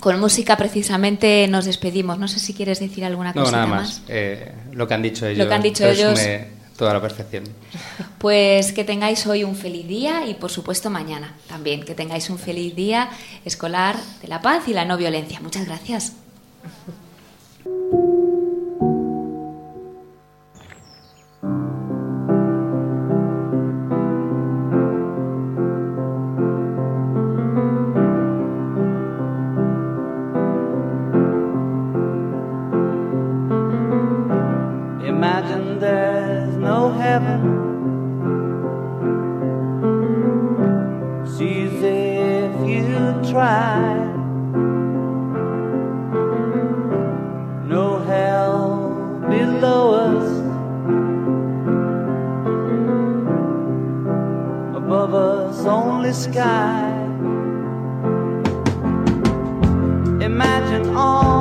Con 0.00 0.18
música 0.18 0.56
precisamente 0.56 1.46
nos 1.48 1.66
despedimos. 1.66 2.18
No 2.18 2.26
sé 2.26 2.40
si 2.40 2.52
quieres 2.52 2.80
decir 2.80 3.04
alguna 3.04 3.32
cosa. 3.32 3.44
No, 3.44 3.56
nada 3.56 3.66
más. 3.66 4.02
Eh, 4.08 4.52
lo 4.72 4.88
que 4.88 4.94
han 4.94 5.02
dicho 5.02 5.26
ellos. 5.26 5.38
Lo 5.38 5.48
que 5.48 5.54
han 5.54 5.62
dicho 5.62 5.86
ellos 5.86 6.18
toda 6.76 6.92
la 6.92 7.00
perfección. 7.00 7.44
Pues 8.18 8.72
que 8.72 8.84
tengáis 8.84 9.26
hoy 9.26 9.44
un 9.44 9.56
feliz 9.56 9.86
día 9.86 10.26
y 10.26 10.34
por 10.34 10.50
supuesto 10.50 10.90
mañana 10.90 11.34
también, 11.48 11.84
que 11.84 11.94
tengáis 11.94 12.30
un 12.30 12.38
feliz 12.38 12.74
día 12.74 13.10
escolar 13.44 13.96
de 14.22 14.28
la 14.28 14.40
paz 14.42 14.68
y 14.68 14.72
la 14.72 14.84
no 14.84 14.96
violencia. 14.96 15.40
Muchas 15.40 15.66
gracias. 15.66 16.12
forever. 37.14 37.38
Sees 41.26 41.72
if 41.82 42.68
you 42.68 43.30
try. 43.30 43.94
No 47.66 47.98
hell 48.00 49.20
below 49.28 49.82
us. 50.08 50.28
Above 54.76 55.14
us, 55.14 55.64
only 55.66 56.12
sky. 56.12 56.90
Imagine 60.20 60.96
all. 60.96 61.33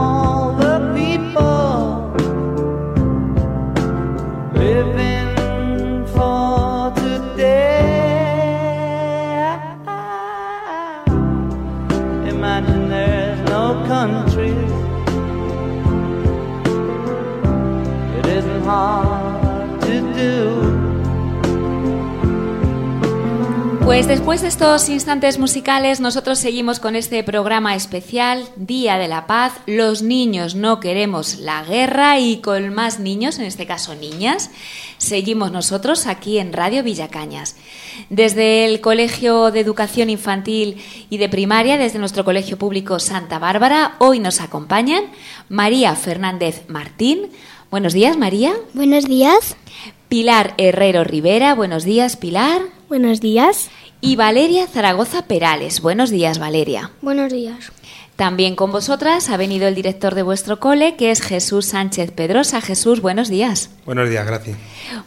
Pues 23.94 24.08
después 24.08 24.42
de 24.42 24.48
estos 24.48 24.90
instantes 24.90 25.38
musicales, 25.38 26.00
nosotros 26.00 26.40
seguimos 26.40 26.80
con 26.80 26.96
este 26.96 27.24
programa 27.24 27.76
especial, 27.76 28.44
Día 28.56 28.98
de 28.98 29.08
la 29.08 29.28
Paz. 29.28 29.54
Los 29.68 30.02
niños 30.02 30.56
no 30.56 30.80
queremos 30.80 31.38
la 31.38 31.64
guerra 31.64 32.20
y 32.20 32.38
con 32.38 32.74
más 32.74 33.00
niños, 33.00 33.38
en 33.38 33.46
este 33.46 33.68
caso 33.68 33.94
niñas, 33.94 34.50
seguimos 34.98 35.52
nosotros 35.52 36.08
aquí 36.08 36.40
en 36.40 36.54
Radio 36.54 36.82
Villacañas. 36.82 37.56
Desde 38.10 38.66
el 38.66 38.82
Colegio 38.82 39.52
de 39.52 39.60
Educación 39.60 40.10
Infantil 40.10 40.82
y 41.12 41.20
de 41.20 41.30
Primaria, 41.30 41.78
desde 41.78 42.00
nuestro 42.00 42.26
Colegio 42.26 42.58
Público 42.58 43.00
Santa 43.00 43.38
Bárbara, 43.38 43.94
hoy 44.00 44.18
nos 44.18 44.42
acompañan 44.42 45.04
María 45.50 45.96
Fernández 45.96 46.64
Martín. 46.68 47.30
Buenos 47.70 47.94
días, 47.94 48.18
María. 48.18 48.54
Buenos 48.74 49.06
días. 49.06 49.56
Pilar 50.10 50.56
Herrero 50.58 51.04
Rivera. 51.04 51.54
Buenos 51.54 51.84
días, 51.84 52.18
Pilar. 52.18 52.62
Buenos 52.90 53.22
días. 53.22 53.72
Y 54.06 54.18
Valeria 54.18 54.68
Zaragoza 54.68 55.28
Perales. 55.28 55.80
Buenos 55.80 56.10
días, 56.10 56.38
Valeria. 56.38 56.92
Buenos 57.02 57.32
días. 57.32 57.72
También 58.18 58.58
con 58.58 58.70
vosotras 58.70 59.30
ha 59.30 59.38
venido 59.38 59.66
el 59.66 59.76
director 59.76 60.14
de 60.14 60.24
vuestro 60.24 60.60
cole, 60.60 60.98
que 60.98 61.10
es 61.10 61.22
Jesús 61.22 61.68
Sánchez 61.68 62.12
Pedrosa. 62.12 62.60
Jesús, 62.60 63.00
buenos 63.00 63.30
días. 63.30 63.70
Buenos 63.86 64.10
días, 64.10 64.26
gracias. 64.28 64.58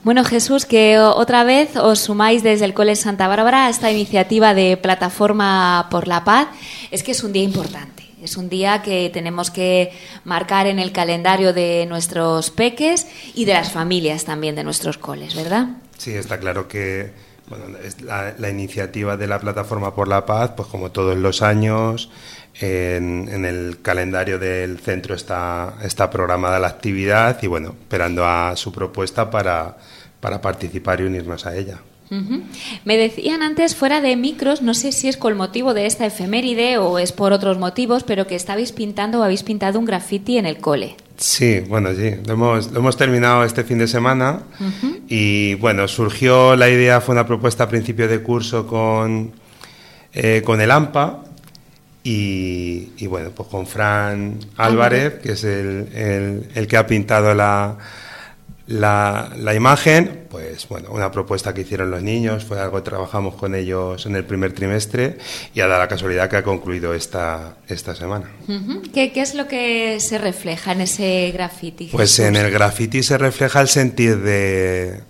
Bueno, 0.02 0.24
Jesús, 0.24 0.64
que 0.64 0.98
otra 0.98 1.44
vez 1.44 1.76
os 1.76 1.98
sumáis 1.98 2.42
desde 2.42 2.64
el 2.64 2.72
Cole 2.72 2.96
Santa 2.96 3.28
Bárbara 3.28 3.66
a 3.66 3.68
esta 3.68 3.92
iniciativa 3.92 4.54
de 4.54 4.78
Plataforma 4.78 5.88
por 5.90 6.08
la 6.08 6.24
Paz. 6.24 6.48
Es 6.90 7.02
que 7.02 7.12
es 7.12 7.22
un 7.22 7.34
día 7.34 7.42
importante. 7.42 8.02
Es 8.22 8.38
un 8.38 8.48
día 8.48 8.80
que 8.80 9.10
tenemos 9.12 9.50
que 9.50 9.92
marcar 10.24 10.66
en 10.66 10.78
el 10.78 10.92
calendario 10.92 11.52
de 11.52 11.84
nuestros 11.86 12.50
peques 12.50 13.06
y 13.34 13.44
de 13.44 13.52
las 13.52 13.70
familias 13.70 14.24
también 14.24 14.54
de 14.54 14.64
nuestros 14.64 14.96
coles, 14.96 15.34
¿verdad? 15.34 15.66
Sí, 15.98 16.12
está 16.12 16.40
claro 16.40 16.66
que 16.66 17.25
bueno, 17.48 17.78
es 17.82 18.00
la, 18.02 18.50
iniciativa 18.50 19.16
de 19.16 19.26
la 19.26 19.38
Plataforma 19.38 19.94
por 19.94 20.08
la 20.08 20.26
Paz, 20.26 20.52
pues 20.56 20.68
como 20.68 20.90
todos 20.90 21.16
los 21.16 21.42
años, 21.42 22.10
en, 22.60 23.28
en, 23.28 23.44
el 23.44 23.78
calendario 23.82 24.38
del 24.38 24.78
centro 24.78 25.14
está, 25.14 25.74
está 25.82 26.10
programada 26.10 26.58
la 26.58 26.68
actividad 26.68 27.40
y 27.42 27.46
bueno, 27.46 27.76
esperando 27.80 28.26
a 28.26 28.56
su 28.56 28.72
propuesta 28.72 29.30
para, 29.30 29.76
participar 30.20 31.00
y 31.00 31.04
unirnos 31.04 31.46
a 31.46 31.56
ella. 31.56 31.78
Me 32.84 32.96
decían 32.96 33.42
antes, 33.42 33.74
fuera 33.74 34.00
de 34.00 34.16
micros, 34.16 34.62
no 34.62 34.74
sé 34.74 34.92
si 34.92 35.08
es 35.08 35.16
con 35.16 35.36
motivo 35.36 35.74
de 35.74 35.86
esta 35.86 36.06
efeméride 36.06 36.78
o 36.78 36.98
es 36.98 37.12
por 37.12 37.32
otros 37.32 37.58
motivos, 37.58 38.04
pero 38.04 38.26
que 38.26 38.36
estabais 38.36 38.72
pintando 38.72 39.20
o 39.20 39.22
habéis 39.22 39.42
pintado 39.42 39.78
un 39.78 39.84
graffiti 39.84 40.38
en 40.38 40.46
el 40.46 40.58
cole. 40.58 40.96
Sí, 41.16 41.60
bueno, 41.60 41.94
sí, 41.94 42.14
lo 42.26 42.34
hemos, 42.34 42.70
lo 42.72 42.80
hemos 42.80 42.96
terminado 42.96 43.44
este 43.44 43.64
fin 43.64 43.78
de 43.78 43.88
semana 43.88 44.40
uh 44.60 44.64
-huh. 44.64 45.00
y 45.08 45.54
bueno, 45.54 45.88
surgió 45.88 46.56
la 46.56 46.68
idea, 46.68 47.00
fue 47.00 47.14
una 47.14 47.26
propuesta 47.26 47.64
a 47.64 47.68
principio 47.68 48.06
de 48.06 48.22
curso 48.22 48.66
con, 48.66 49.32
eh, 50.12 50.42
con 50.44 50.60
el 50.60 50.70
AMPA 50.70 51.24
y, 52.04 52.90
y, 52.98 53.06
bueno, 53.06 53.30
pues 53.30 53.48
con 53.48 53.66
Fran 53.66 54.38
Álvarez, 54.56 55.14
que 55.22 55.32
es 55.32 55.44
el, 55.44 55.88
el, 55.94 56.48
el 56.54 56.66
que 56.66 56.76
ha 56.76 56.86
pintado 56.86 57.34
la, 57.34 57.76
la, 58.66 59.32
la, 59.36 59.54
imagen, 59.54 60.26
pues 60.28 60.66
bueno, 60.68 60.90
una 60.90 61.10
propuesta 61.10 61.54
que 61.54 61.60
hicieron 61.60 61.90
los 61.90 62.02
niños, 62.02 62.44
fue 62.44 62.58
algo 62.58 62.78
que 62.78 62.82
trabajamos 62.82 63.34
con 63.36 63.54
ellos 63.54 64.06
en 64.06 64.16
el 64.16 64.24
primer 64.24 64.52
trimestre 64.52 65.18
y 65.54 65.60
ha 65.60 65.68
dado 65.68 65.80
la 65.80 65.88
casualidad 65.88 66.28
que 66.28 66.36
ha 66.36 66.42
concluido 66.42 66.92
esta, 66.92 67.56
esta 67.68 67.94
semana. 67.94 68.30
¿Qué, 68.92 69.12
¿Qué, 69.12 69.20
es 69.20 69.34
lo 69.34 69.46
que 69.46 70.00
se 70.00 70.18
refleja 70.18 70.72
en 70.72 70.80
ese 70.80 71.30
graffiti? 71.32 71.88
Pues 71.92 72.18
en 72.18 72.34
el 72.34 72.50
graffiti 72.50 73.02
se 73.02 73.18
refleja 73.18 73.60
el 73.60 73.68
sentir 73.68 74.18
de, 74.18 75.00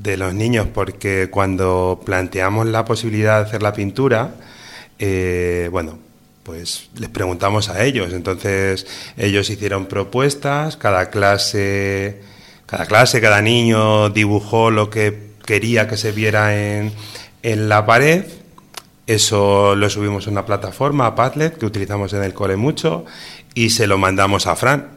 de 0.00 0.16
los 0.16 0.34
niños, 0.34 0.68
porque 0.72 1.28
cuando 1.30 2.00
planteamos 2.04 2.66
la 2.66 2.84
posibilidad 2.84 3.40
de 3.40 3.48
hacer 3.48 3.62
la 3.62 3.72
pintura, 3.72 4.34
eh, 4.98 5.68
bueno, 5.72 5.98
pues 6.42 6.90
les 6.96 7.10
preguntamos 7.10 7.68
a 7.68 7.84
ellos. 7.84 8.12
Entonces 8.12 8.86
ellos 9.16 9.50
hicieron 9.50 9.86
propuestas, 9.86 10.76
cada 10.76 11.10
clase, 11.10 12.20
cada 12.66 12.86
clase, 12.86 13.20
cada 13.20 13.42
niño 13.42 14.10
dibujó 14.10 14.70
lo 14.70 14.90
que 14.90 15.34
quería 15.44 15.88
que 15.88 15.96
se 15.96 16.12
viera 16.12 16.56
en, 16.56 16.92
en 17.42 17.68
la 17.68 17.86
pared. 17.86 18.24
Eso 19.06 19.76
lo 19.76 19.90
subimos 19.90 20.26
a 20.26 20.30
una 20.30 20.46
plataforma, 20.46 21.06
a 21.06 21.14
Padlet, 21.14 21.58
que 21.58 21.66
utilizamos 21.66 22.12
en 22.14 22.22
el 22.22 22.32
cole 22.32 22.56
mucho, 22.56 23.04
y 23.52 23.70
se 23.70 23.86
lo 23.86 23.98
mandamos 23.98 24.46
a 24.46 24.56
Fran. 24.56 24.88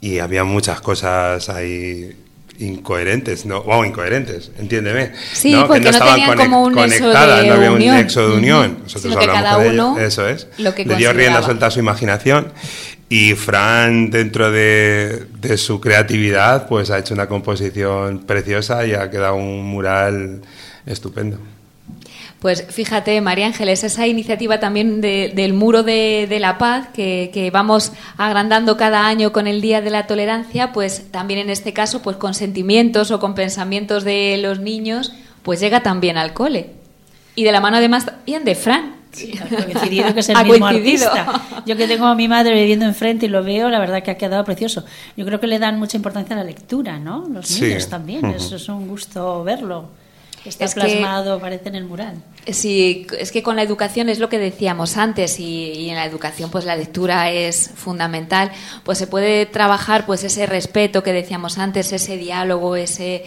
Y 0.00 0.18
había 0.18 0.42
muchas 0.42 0.80
cosas 0.80 1.48
ahí 1.48 2.16
incoherentes, 2.62 3.44
no, 3.44 3.62
wow, 3.62 3.84
incoherentes, 3.84 4.50
entiéndeme. 4.58 5.12
Sí, 5.32 5.52
¿no? 5.52 5.66
porque 5.66 5.80
que 5.80 5.84
no, 5.86 5.90
no 5.90 5.96
estaban 5.98 6.14
tenían 6.14 6.36
como 6.38 6.62
un 6.62 6.74
conectadas, 6.74 7.28
nexo 7.28 7.42
de 7.42 7.48
no 7.48 7.54
había 7.54 7.72
unión. 7.72 7.94
un 7.94 8.00
nexo 8.00 8.28
de 8.28 8.36
unión. 8.36 8.78
Nosotros 8.82 9.16
hablamos 9.16 9.42
cada 9.42 9.56
con 9.56 9.66
uno 9.66 9.98
eso 9.98 10.28
es. 10.28 10.48
lo 10.58 10.74
que 10.74 10.84
Le 10.84 10.96
dio 10.96 11.12
rienda 11.12 11.42
suelta 11.42 11.66
a 11.66 11.70
su 11.70 11.80
imaginación 11.80 12.52
y 13.08 13.34
Fran, 13.34 14.10
dentro 14.10 14.50
de, 14.50 15.26
de, 15.40 15.58
su 15.58 15.80
creatividad, 15.80 16.66
pues 16.66 16.90
ha 16.90 16.98
hecho 16.98 17.12
una 17.12 17.26
composición 17.28 18.20
preciosa 18.20 18.86
y 18.86 18.94
ha 18.94 19.10
quedado 19.10 19.34
un 19.34 19.64
mural 19.64 20.40
estupendo. 20.86 21.38
Pues 22.40 22.66
fíjate, 22.70 23.20
María 23.20 23.46
Ángeles, 23.46 23.84
esa 23.84 24.06
iniciativa 24.06 24.58
también 24.58 25.00
de, 25.00 25.32
del 25.34 25.52
Muro 25.52 25.82
de, 25.84 26.26
de 26.28 26.40
la 26.40 26.58
Paz, 26.58 26.88
que, 26.92 27.30
que, 27.32 27.50
vamos 27.52 27.92
agrandando 28.16 28.76
cada 28.76 29.06
año 29.06 29.32
con 29.32 29.46
el 29.46 29.60
Día 29.60 29.80
de 29.80 29.90
la 29.90 30.06
Tolerancia, 30.08 30.72
pues 30.72 31.10
también 31.12 31.38
en 31.38 31.50
este 31.50 31.72
caso, 31.72 32.02
pues 32.02 32.16
con 32.16 32.34
sentimientos 32.34 33.10
o 33.12 33.20
con 33.20 33.34
pensamientos 33.36 34.02
de 34.02 34.38
los 34.42 34.58
niños, 34.58 35.12
pues 35.44 35.60
llega 35.60 35.82
también 35.84 36.18
al 36.18 36.32
cole. 36.32 36.70
Y 37.36 37.44
de 37.44 37.52
la 37.52 37.60
mano 37.60 37.76
además 37.76 38.06
bien 38.26 38.44
de 38.44 38.54
Fran. 38.56 38.96
Sí, 39.12 39.34
ha 39.38 39.46
coincidido 39.64 40.12
que 40.14 40.20
es 40.20 40.28
el 40.30 40.36
ha 40.38 40.42
mismo 40.42 40.66
coincidido. 40.66 41.10
artista. 41.12 41.62
Yo 41.66 41.76
que 41.76 41.86
tengo 41.86 42.06
a 42.06 42.14
mi 42.14 42.26
madre 42.28 42.54
viviendo 42.54 42.86
enfrente 42.86 43.26
y 43.26 43.28
lo 43.28 43.44
veo, 43.44 43.68
la 43.68 43.78
verdad 43.78 44.02
que 44.02 44.10
ha 44.10 44.16
quedado 44.16 44.44
precioso. 44.44 44.84
Yo 45.16 45.24
creo 45.26 45.38
que 45.38 45.46
le 45.46 45.58
dan 45.60 45.78
mucha 45.78 45.96
importancia 45.96 46.34
a 46.34 46.38
la 46.38 46.44
lectura, 46.44 46.98
¿no? 46.98 47.28
Los 47.32 47.46
Sí. 47.46 47.62
niños 47.62 47.88
también, 47.88 48.24
Uh 48.24 48.28
-huh. 48.32 48.36
eso 48.36 48.56
es 48.56 48.68
un 48.68 48.88
gusto 48.88 49.44
verlo. 49.44 50.01
Está 50.44 50.64
Es 50.64 50.74
que- 50.74 50.80
plasmado, 50.80 51.38
parece 51.38 51.68
en 51.68 51.76
el 51.76 51.84
mural. 51.84 52.14
Sí, 52.50 53.06
es 53.18 53.30
que 53.30 53.42
con 53.44 53.54
la 53.54 53.62
educación 53.62 54.08
es 54.08 54.18
lo 54.18 54.28
que 54.28 54.38
decíamos 54.38 54.96
antes 54.96 55.38
y, 55.38 55.44
y 55.72 55.90
en 55.90 55.94
la 55.94 56.04
educación 56.04 56.50
pues 56.50 56.64
la 56.64 56.74
lectura 56.74 57.30
es 57.30 57.70
fundamental. 57.76 58.50
Pues 58.82 58.98
se 58.98 59.06
puede 59.06 59.46
trabajar 59.46 60.04
pues 60.04 60.24
ese 60.24 60.46
respeto 60.46 61.02
que 61.04 61.12
decíamos 61.12 61.58
antes, 61.58 61.92
ese 61.92 62.16
diálogo, 62.16 62.74
ese 62.76 63.24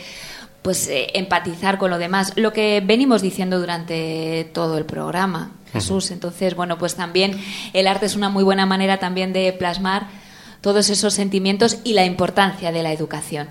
pues 0.61 0.87
eh, 0.87 1.07
empatizar 1.13 1.77
con 1.77 1.91
lo 1.91 1.99
demás, 1.99 2.33
lo 2.37 2.51
que 2.51 2.81
venimos 2.83 3.21
diciendo 3.21 3.59
durante 3.59 4.49
todo 4.51 4.77
el 4.79 4.85
programa, 4.85 5.51
Jesús. 5.71 6.09
Entonces, 6.09 6.55
bueno, 6.55 6.77
pues 6.79 6.95
también 6.95 7.39
el 7.73 7.85
arte 7.87 8.07
es 8.07 8.15
una 8.15 8.29
muy 8.29 8.43
buena 8.43 8.65
manera 8.65 8.97
también 8.97 9.31
de 9.31 9.53
plasmar 9.53 10.07
todos 10.61 10.89
esos 10.89 11.13
sentimientos 11.13 11.77
y 11.83 11.93
la 11.93 12.03
importancia 12.03 12.71
de 12.71 12.81
la 12.81 12.91
educación. 12.91 13.47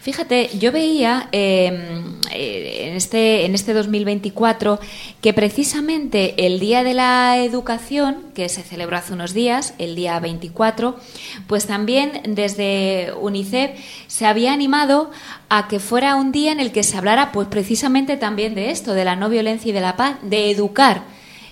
Fíjate, 0.00 0.48
yo 0.58 0.72
veía 0.72 1.28
eh, 1.30 2.02
eh, 2.32 2.86
en, 2.88 2.96
este, 2.96 3.44
en 3.44 3.54
este 3.54 3.74
2024 3.74 4.80
que 5.20 5.34
precisamente 5.34 6.46
el 6.46 6.58
Día 6.58 6.82
de 6.82 6.94
la 6.94 7.36
Educación, 7.36 8.24
que 8.34 8.48
se 8.48 8.62
celebró 8.62 8.96
hace 8.96 9.12
unos 9.12 9.34
días, 9.34 9.74
el 9.76 9.96
día 9.96 10.18
24, 10.18 10.98
pues 11.46 11.66
también 11.66 12.22
desde 12.28 13.12
UNICEF 13.20 13.72
se 14.06 14.24
había 14.24 14.54
animado 14.54 15.10
a 15.50 15.68
que 15.68 15.80
fuera 15.80 16.14
un 16.14 16.32
día 16.32 16.52
en 16.52 16.60
el 16.60 16.72
que 16.72 16.82
se 16.82 16.96
hablara 16.96 17.30
pues 17.30 17.48
precisamente 17.48 18.16
también 18.16 18.54
de 18.54 18.70
esto, 18.70 18.94
de 18.94 19.04
la 19.04 19.16
no 19.16 19.28
violencia 19.28 19.68
y 19.68 19.72
de 19.72 19.82
la 19.82 19.98
paz, 19.98 20.16
de 20.22 20.50
educar 20.50 21.02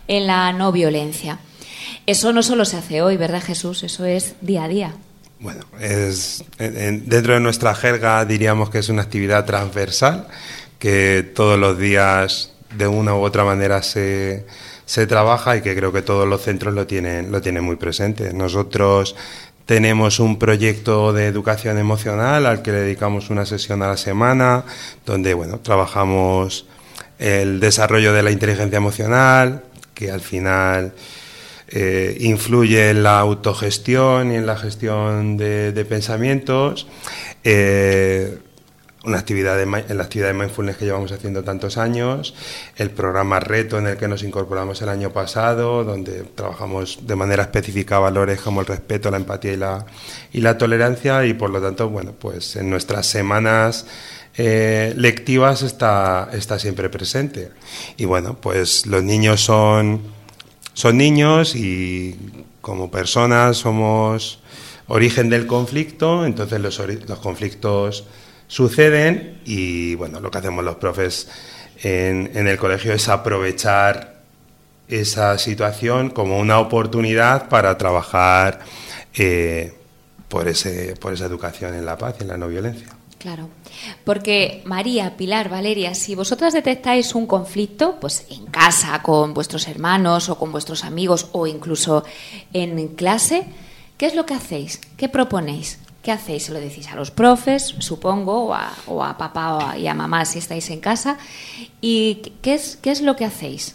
en 0.06 0.26
la 0.26 0.54
no 0.54 0.72
violencia. 0.72 1.38
Eso 2.06 2.32
no 2.32 2.42
solo 2.42 2.64
se 2.64 2.78
hace 2.78 3.02
hoy, 3.02 3.18
¿verdad 3.18 3.42
Jesús? 3.42 3.82
Eso 3.82 4.06
es 4.06 4.36
día 4.40 4.64
a 4.64 4.68
día. 4.68 4.94
Bueno, 5.40 5.60
es, 5.80 6.44
en, 6.58 6.76
en, 6.76 7.08
dentro 7.08 7.34
de 7.34 7.40
nuestra 7.40 7.74
jerga 7.74 8.24
diríamos 8.24 8.70
que 8.70 8.78
es 8.78 8.88
una 8.88 9.02
actividad 9.02 9.44
transversal, 9.44 10.26
que 10.78 11.30
todos 11.34 11.58
los 11.58 11.78
días 11.78 12.52
de 12.76 12.86
una 12.86 13.14
u 13.14 13.20
otra 13.20 13.44
manera 13.44 13.82
se, 13.82 14.46
se 14.84 15.06
trabaja 15.06 15.56
y 15.56 15.60
que 15.60 15.76
creo 15.76 15.92
que 15.92 16.02
todos 16.02 16.26
los 16.26 16.42
centros 16.42 16.74
lo 16.74 16.86
tienen, 16.86 17.30
lo 17.30 17.40
tienen 17.40 17.62
muy 17.62 17.76
presente. 17.76 18.32
Nosotros 18.32 19.14
tenemos 19.66 20.18
un 20.18 20.38
proyecto 20.38 21.12
de 21.12 21.26
educación 21.26 21.76
emocional 21.78 22.46
al 22.46 22.62
que 22.62 22.72
le 22.72 22.80
dedicamos 22.80 23.28
una 23.28 23.44
sesión 23.44 23.82
a 23.82 23.88
la 23.88 23.96
semana, 23.98 24.64
donde 25.04 25.34
bueno, 25.34 25.60
trabajamos 25.60 26.66
el 27.18 27.60
desarrollo 27.60 28.12
de 28.12 28.22
la 28.22 28.30
inteligencia 28.30 28.78
emocional, 28.78 29.62
que 29.92 30.10
al 30.10 30.20
final 30.20 30.94
eh, 31.68 32.16
influye 32.20 32.90
en 32.90 33.02
la 33.02 33.18
autogestión 33.18 34.32
y 34.32 34.36
en 34.36 34.46
la 34.46 34.56
gestión 34.56 35.36
de, 35.36 35.72
de 35.72 35.84
pensamientos. 35.84 36.86
Eh, 37.44 38.38
una 39.04 39.18
actividad 39.18 39.56
de, 39.56 39.62
en 39.62 39.96
la 39.96 40.02
actividad 40.02 40.28
de 40.28 40.34
mindfulness 40.34 40.76
que 40.76 40.84
llevamos 40.84 41.12
haciendo 41.12 41.44
tantos 41.44 41.78
años, 41.78 42.34
el 42.76 42.90
programa 42.90 43.40
Reto 43.40 43.78
en 43.78 43.86
el 43.86 43.96
que 43.96 44.08
nos 44.08 44.22
incorporamos 44.22 44.82
el 44.82 44.88
año 44.88 45.12
pasado, 45.12 45.84
donde 45.84 46.24
trabajamos 46.34 47.06
de 47.06 47.16
manera 47.16 47.44
específica 47.44 47.98
valores 47.98 48.40
como 48.40 48.60
el 48.60 48.66
respeto, 48.66 49.10
la 49.10 49.16
empatía 49.16 49.52
y 49.52 49.56
la, 49.56 49.86
y 50.32 50.40
la 50.40 50.58
tolerancia 50.58 51.24
y 51.24 51.34
por 51.34 51.50
lo 51.50 51.60
tanto, 51.60 51.88
bueno, 51.88 52.12
pues 52.18 52.56
en 52.56 52.68
nuestras 52.70 53.06
semanas 53.06 53.86
eh, 54.36 54.92
lectivas 54.96 55.62
está, 55.62 56.28
está 56.32 56.58
siempre 56.58 56.90
presente. 56.90 57.50
Y 57.96 58.04
bueno, 58.04 58.36
pues 58.40 58.86
los 58.86 59.02
niños 59.02 59.40
son, 59.40 60.02
son 60.78 60.96
niños 60.96 61.56
y 61.56 62.16
como 62.60 62.88
personas 62.88 63.56
somos 63.56 64.38
origen 64.86 65.28
del 65.28 65.48
conflicto, 65.48 66.24
entonces 66.24 66.60
los, 66.60 67.18
conflictos 67.18 68.04
suceden 68.46 69.40
y 69.44 69.96
bueno, 69.96 70.20
lo 70.20 70.30
que 70.30 70.38
hacemos 70.38 70.64
los 70.64 70.76
profes 70.76 71.28
en, 71.82 72.30
en, 72.32 72.46
el 72.46 72.58
colegio 72.58 72.92
es 72.92 73.08
aprovechar 73.08 74.20
esa 74.86 75.36
situación 75.38 76.10
como 76.10 76.38
una 76.38 76.60
oportunidad 76.60 77.48
para 77.48 77.76
trabajar 77.76 78.60
eh, 79.14 79.74
por, 80.28 80.46
ese, 80.46 80.94
por 80.94 81.12
esa 81.12 81.24
educación 81.24 81.74
en 81.74 81.86
la 81.86 81.98
paz 81.98 82.14
y 82.20 82.22
en 82.22 82.28
la 82.28 82.36
no 82.36 82.46
violencia. 82.46 82.97
Claro, 83.18 83.48
porque 84.04 84.62
María, 84.64 85.16
Pilar, 85.16 85.48
Valeria, 85.48 85.94
si 85.96 86.14
vosotras 86.14 86.52
detectáis 86.52 87.16
un 87.16 87.26
conflicto, 87.26 87.96
pues 88.00 88.24
en 88.30 88.46
casa, 88.46 89.02
con 89.02 89.34
vuestros 89.34 89.66
hermanos 89.66 90.28
o 90.28 90.38
con 90.38 90.52
vuestros 90.52 90.84
amigos 90.84 91.28
o 91.32 91.48
incluso 91.48 92.04
en 92.52 92.88
clase, 92.94 93.44
¿qué 93.96 94.06
es 94.06 94.14
lo 94.14 94.24
que 94.24 94.34
hacéis? 94.34 94.80
¿Qué 94.96 95.08
proponéis? 95.08 95.80
¿Qué 96.00 96.12
hacéis? 96.12 96.44
Se 96.44 96.52
lo 96.52 96.60
decís 96.60 96.88
a 96.88 96.94
los 96.94 97.10
profes, 97.10 97.74
supongo, 97.80 98.44
o 98.44 98.54
a, 98.54 98.72
o 98.86 99.02
a 99.02 99.18
papá 99.18 99.76
y 99.76 99.88
a 99.88 99.94
mamá 99.94 100.24
si 100.24 100.38
estáis 100.38 100.70
en 100.70 100.78
casa. 100.78 101.18
¿Y 101.80 102.22
qué 102.40 102.54
es, 102.54 102.76
qué 102.80 102.92
es 102.92 103.02
lo 103.02 103.16
que 103.16 103.24
hacéis? 103.24 103.74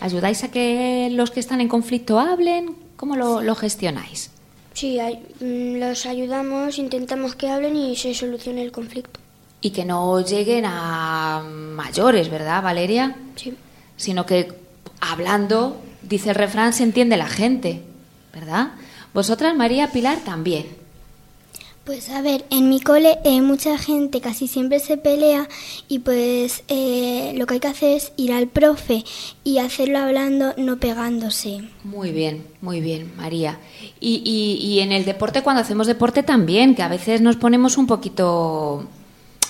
¿Ayudáis 0.00 0.44
a 0.44 0.52
que 0.52 1.08
los 1.10 1.32
que 1.32 1.40
están 1.40 1.60
en 1.60 1.68
conflicto 1.68 2.20
hablen? 2.20 2.76
¿Cómo 2.96 3.16
lo, 3.16 3.42
lo 3.42 3.56
gestionáis? 3.56 4.30
Sí, 4.78 5.00
hay, 5.00 5.16
mm, 5.40 5.80
los 5.80 6.06
ayudamos, 6.06 6.78
intentamos 6.78 7.34
que 7.34 7.48
hablen 7.48 7.74
y 7.74 7.96
se 7.96 8.14
solucione 8.14 8.62
el 8.62 8.70
conflicto. 8.70 9.18
Y 9.60 9.70
que 9.70 9.84
no 9.84 10.24
lleguen 10.24 10.66
a 10.68 11.42
mayores, 11.44 12.30
¿verdad, 12.30 12.62
Valeria? 12.62 13.16
Sí. 13.34 13.56
Sino 13.96 14.24
que 14.24 14.52
hablando, 15.00 15.80
dice 16.02 16.28
el 16.28 16.36
refrán, 16.36 16.72
se 16.72 16.84
entiende 16.84 17.16
la 17.16 17.26
gente, 17.26 17.82
¿verdad? 18.32 18.74
Vosotras, 19.12 19.56
María 19.56 19.90
Pilar, 19.90 20.18
también. 20.18 20.66
Pues 21.88 22.10
a 22.10 22.20
ver, 22.20 22.44
en 22.50 22.68
mi 22.68 22.80
cole 22.80 23.16
eh, 23.24 23.40
mucha 23.40 23.78
gente 23.78 24.20
casi 24.20 24.46
siempre 24.46 24.78
se 24.78 24.98
pelea 24.98 25.48
y 25.88 26.00
pues 26.00 26.62
eh, 26.68 27.32
lo 27.34 27.46
que 27.46 27.54
hay 27.54 27.60
que 27.60 27.68
hacer 27.68 27.96
es 27.96 28.12
ir 28.18 28.30
al 28.34 28.46
profe 28.46 29.04
y 29.42 29.56
hacerlo 29.56 30.00
hablando, 30.00 30.52
no 30.58 30.76
pegándose. 30.76 31.62
Muy 31.84 32.12
bien, 32.12 32.44
muy 32.60 32.82
bien, 32.82 33.10
María. 33.16 33.58
Y, 34.00 34.20
y, 34.22 34.62
y 34.66 34.80
en 34.80 34.92
el 34.92 35.06
deporte, 35.06 35.42
cuando 35.42 35.62
hacemos 35.62 35.86
deporte 35.86 36.22
también, 36.22 36.74
que 36.74 36.82
a 36.82 36.88
veces 36.88 37.22
nos 37.22 37.36
ponemos 37.36 37.78
un 37.78 37.86
poquito 37.86 38.86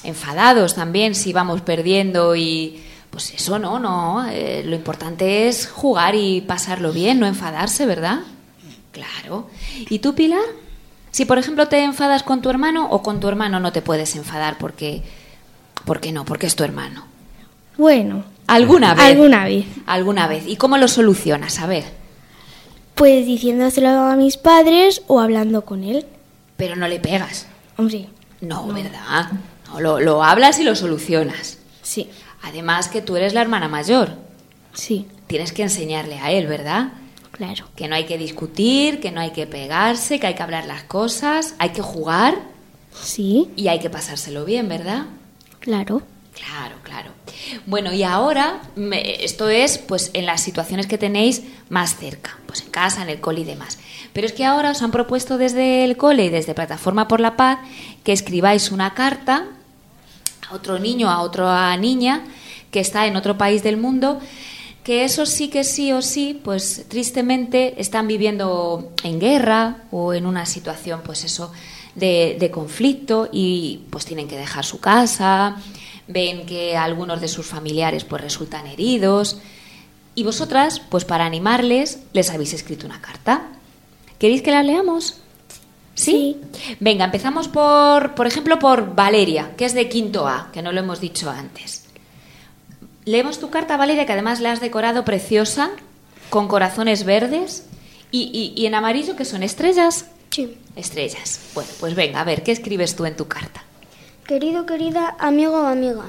enfadados 0.05 0.77
también 0.77 1.16
si 1.16 1.33
vamos 1.33 1.62
perdiendo 1.62 2.37
y 2.37 2.79
pues 3.11 3.35
eso 3.35 3.59
no, 3.59 3.81
no. 3.81 4.29
Eh, 4.31 4.62
lo 4.64 4.77
importante 4.77 5.48
es 5.48 5.66
jugar 5.66 6.14
y 6.14 6.42
pasarlo 6.42 6.92
bien, 6.92 7.18
no 7.18 7.27
enfadarse, 7.27 7.85
¿verdad? 7.85 8.20
Claro. 8.92 9.48
¿Y 9.90 9.98
tú, 9.98 10.14
Pilar? 10.14 10.67
Si, 11.11 11.25
por 11.25 11.38
ejemplo, 11.38 11.68
te 11.68 11.83
enfadas 11.83 12.23
con 12.23 12.42
tu 12.42 12.51
hermano 12.51 12.88
o 12.90 13.03
con 13.03 13.21
tu 13.21 13.29
hermano 13.29 13.61
no 13.61 13.73
te 13.73 13.83
puedes 13.83 14.16
enfadar 14.16 14.59
porque... 14.59 15.03
¿Por 15.85 16.01
qué 16.01 16.12
no? 16.12 16.25
Porque 16.25 16.47
es 16.47 16.57
tu 16.57 16.64
hermano. 16.64 17.07
Bueno. 17.77 18.25
¿Alguna 18.47 18.94
vez? 18.94 19.05
Alguna 19.05 19.44
vez. 19.44 19.66
Alguna 19.87 20.27
vez. 20.27 20.44
¿Y 20.47 20.57
cómo 20.57 20.77
lo 20.77 20.88
solucionas? 20.88 21.61
A 21.61 21.66
ver. 21.66 21.85
Pues 22.94 23.27
diciéndoselo 23.27 23.88
a 23.88 24.16
mis 24.16 24.37
padres 24.37 25.03
o 25.07 25.21
hablando 25.21 25.64
con 25.64 25.85
él. 25.85 26.05
Pero 26.57 26.77
no 26.77 26.88
le 26.88 26.99
pegas. 26.99 27.47
Hombre. 27.77 28.09
No, 28.40 28.66
no. 28.66 28.75
¿verdad? 28.75 29.31
No, 29.68 29.81
lo, 29.81 30.01
lo 30.01 30.25
hablas 30.25 30.59
y 30.59 30.64
lo 30.64 30.75
solucionas. 30.75 31.59
Sí. 31.83 32.11
Además 32.42 32.88
que 32.88 33.03
tú 33.03 33.16
eres 33.16 33.35
la 33.35 33.40
hermana 33.40 33.68
mayor. 33.68 34.11
Sí. 34.73 35.07
Tienes 35.27 35.53
que 35.53 35.62
enseñarle 35.62 36.18
a 36.18 36.33
él, 36.33 36.47
¿verdad? 36.47 36.88
Claro. 37.38 37.68
Que 37.77 37.87
no 37.87 37.94
hay 37.94 38.05
que 38.05 38.18
discutir, 38.18 39.01
que 39.01 39.12
no 39.12 39.20
hay 39.20 39.31
que 39.31 39.46
pegarse, 39.46 40.18
que 40.18 40.27
hay 40.27 40.35
que 40.35 40.42
hablar 40.42 40.66
las 40.66 40.83
cosas, 40.83 41.55
hay 41.59 41.70
que 41.70 41.83
jugar. 41.83 42.35
Sí. 43.01 43.48
Y 43.55 43.68
hay 43.68 43.79
que 43.79 43.90
pasárselo 43.90 44.44
bien, 44.44 44.68
¿verdad? 44.68 45.07
Claro. 45.61 46.03
Claro, 46.35 46.77
claro. 46.83 47.11
Bueno, 47.66 47.92
y 47.92 48.03
ahora 48.03 48.61
me, 48.77 49.24
esto 49.24 49.48
es 49.48 49.79
pues 49.79 50.11
en 50.14 50.27
las 50.27 50.40
situaciones 50.40 50.87
que 50.87 50.98
tenéis 50.98 51.42
más 51.68 51.96
cerca, 51.96 52.38
pues 52.46 52.62
en 52.62 52.70
casa, 52.70 53.03
en 53.03 53.09
el 53.09 53.20
cole 53.20 53.40
y 53.40 53.44
demás. 53.44 53.79
Pero 54.12 54.27
es 54.27 54.33
que 54.33 54.44
ahora 54.44 54.70
os 54.72 54.83
han 54.83 54.90
propuesto 54.90 55.38
desde 55.38 55.85
el 55.85 55.96
cole 55.96 56.27
y 56.27 56.29
desde 56.29 56.55
Plataforma 56.55 57.09
por 57.09 57.20
la 57.20 57.37
Paz 57.37 57.59
que 58.05 58.12
escribáis 58.12 58.70
una 58.70 58.94
carta 58.94 59.46
a 60.48 60.55
otro 60.55 60.79
niño, 60.79 61.11
a 61.11 61.20
otra 61.20 61.77
niña 61.77 62.24
que 62.70 62.81
está 62.81 63.07
en 63.07 63.16
otro 63.16 63.38
país 63.38 63.62
del 63.62 63.77
mundo 63.77 64.20
que 64.88 65.05
eso 65.05 65.27
sí 65.27 65.48
que 65.48 65.64
sí 65.64 65.92
o 65.92 66.01
sí, 66.01 66.40
pues 66.42 66.87
tristemente 66.88 67.79
están 67.79 68.09
viviendo 68.09 68.90
en 69.05 69.20
guerra 69.20 69.83
o 69.90 70.14
en 70.14 70.24
una 70.24 70.46
situación, 70.46 71.03
pues 71.05 71.24
eso, 71.24 71.53
de, 71.94 72.38
de, 72.40 72.51
conflicto 72.51 73.29
y 73.31 73.83
pues 73.90 74.07
tienen 74.07 74.29
que 74.29 74.38
dejar 74.38 74.64
su 74.64 74.81
casa, 74.81 75.59
ven 76.07 76.46
que 76.46 76.74
algunos 76.74 77.20
de 77.20 77.29
sus 77.29 77.44
familiares 77.44 78.05
pues 78.05 78.22
resultan 78.22 78.66
heridos 78.66 79.37
y 80.14 80.22
vosotras, 80.22 80.81
pues 80.81 81.05
para 81.05 81.27
animarles, 81.27 81.98
les 82.14 82.31
habéis 82.31 82.55
escrito 82.55 82.87
una 82.87 83.03
carta. 83.03 83.48
¿Queréis 84.18 84.40
que 84.40 84.53
la 84.53 84.62
leamos? 84.62 85.20
¿Sí? 85.94 86.38
sí. 86.51 86.77
Venga, 86.81 87.05
empezamos 87.05 87.46
por, 87.48 88.14
por 88.14 88.27
ejemplo, 88.27 88.59
por 88.59 88.94
Valeria, 88.94 89.55
que 89.55 89.66
es 89.66 89.74
de 89.74 89.90
quinto 89.90 90.27
A, 90.27 90.48
que 90.51 90.62
no 90.62 90.72
lo 90.72 90.81
hemos 90.81 90.98
dicho 90.98 91.29
antes. 91.29 91.88
Leemos 93.09 93.38
tu 93.38 93.49
carta, 93.49 93.79
Valeria, 93.79 94.05
que 94.05 94.12
además 94.12 94.38
la 94.40 94.53
has 94.53 94.61
decorado 94.61 95.03
preciosa, 95.07 95.71
con 96.29 96.47
corazones 96.47 97.05
verdes 97.05 97.64
y, 98.11 98.25
y, 98.55 98.61
y 98.61 98.66
en 98.66 98.75
amarillo, 98.75 99.16
que 99.16 99.25
son 99.25 99.42
estrellas. 99.42 100.11
Sí. 100.29 100.59
Estrellas. 100.77 101.40
Bueno, 101.55 101.71
pues 101.81 101.94
venga, 101.94 102.21
a 102.21 102.25
ver, 102.25 102.42
¿qué 102.42 102.53
escribes 102.53 102.97
tú 102.97 103.07
en 103.07 103.16
tu 103.16 103.27
carta? 103.27 103.64
Querido, 104.27 104.66
querida, 104.66 105.16
amigo 105.18 105.55
o 105.55 105.66
amiga, 105.66 106.05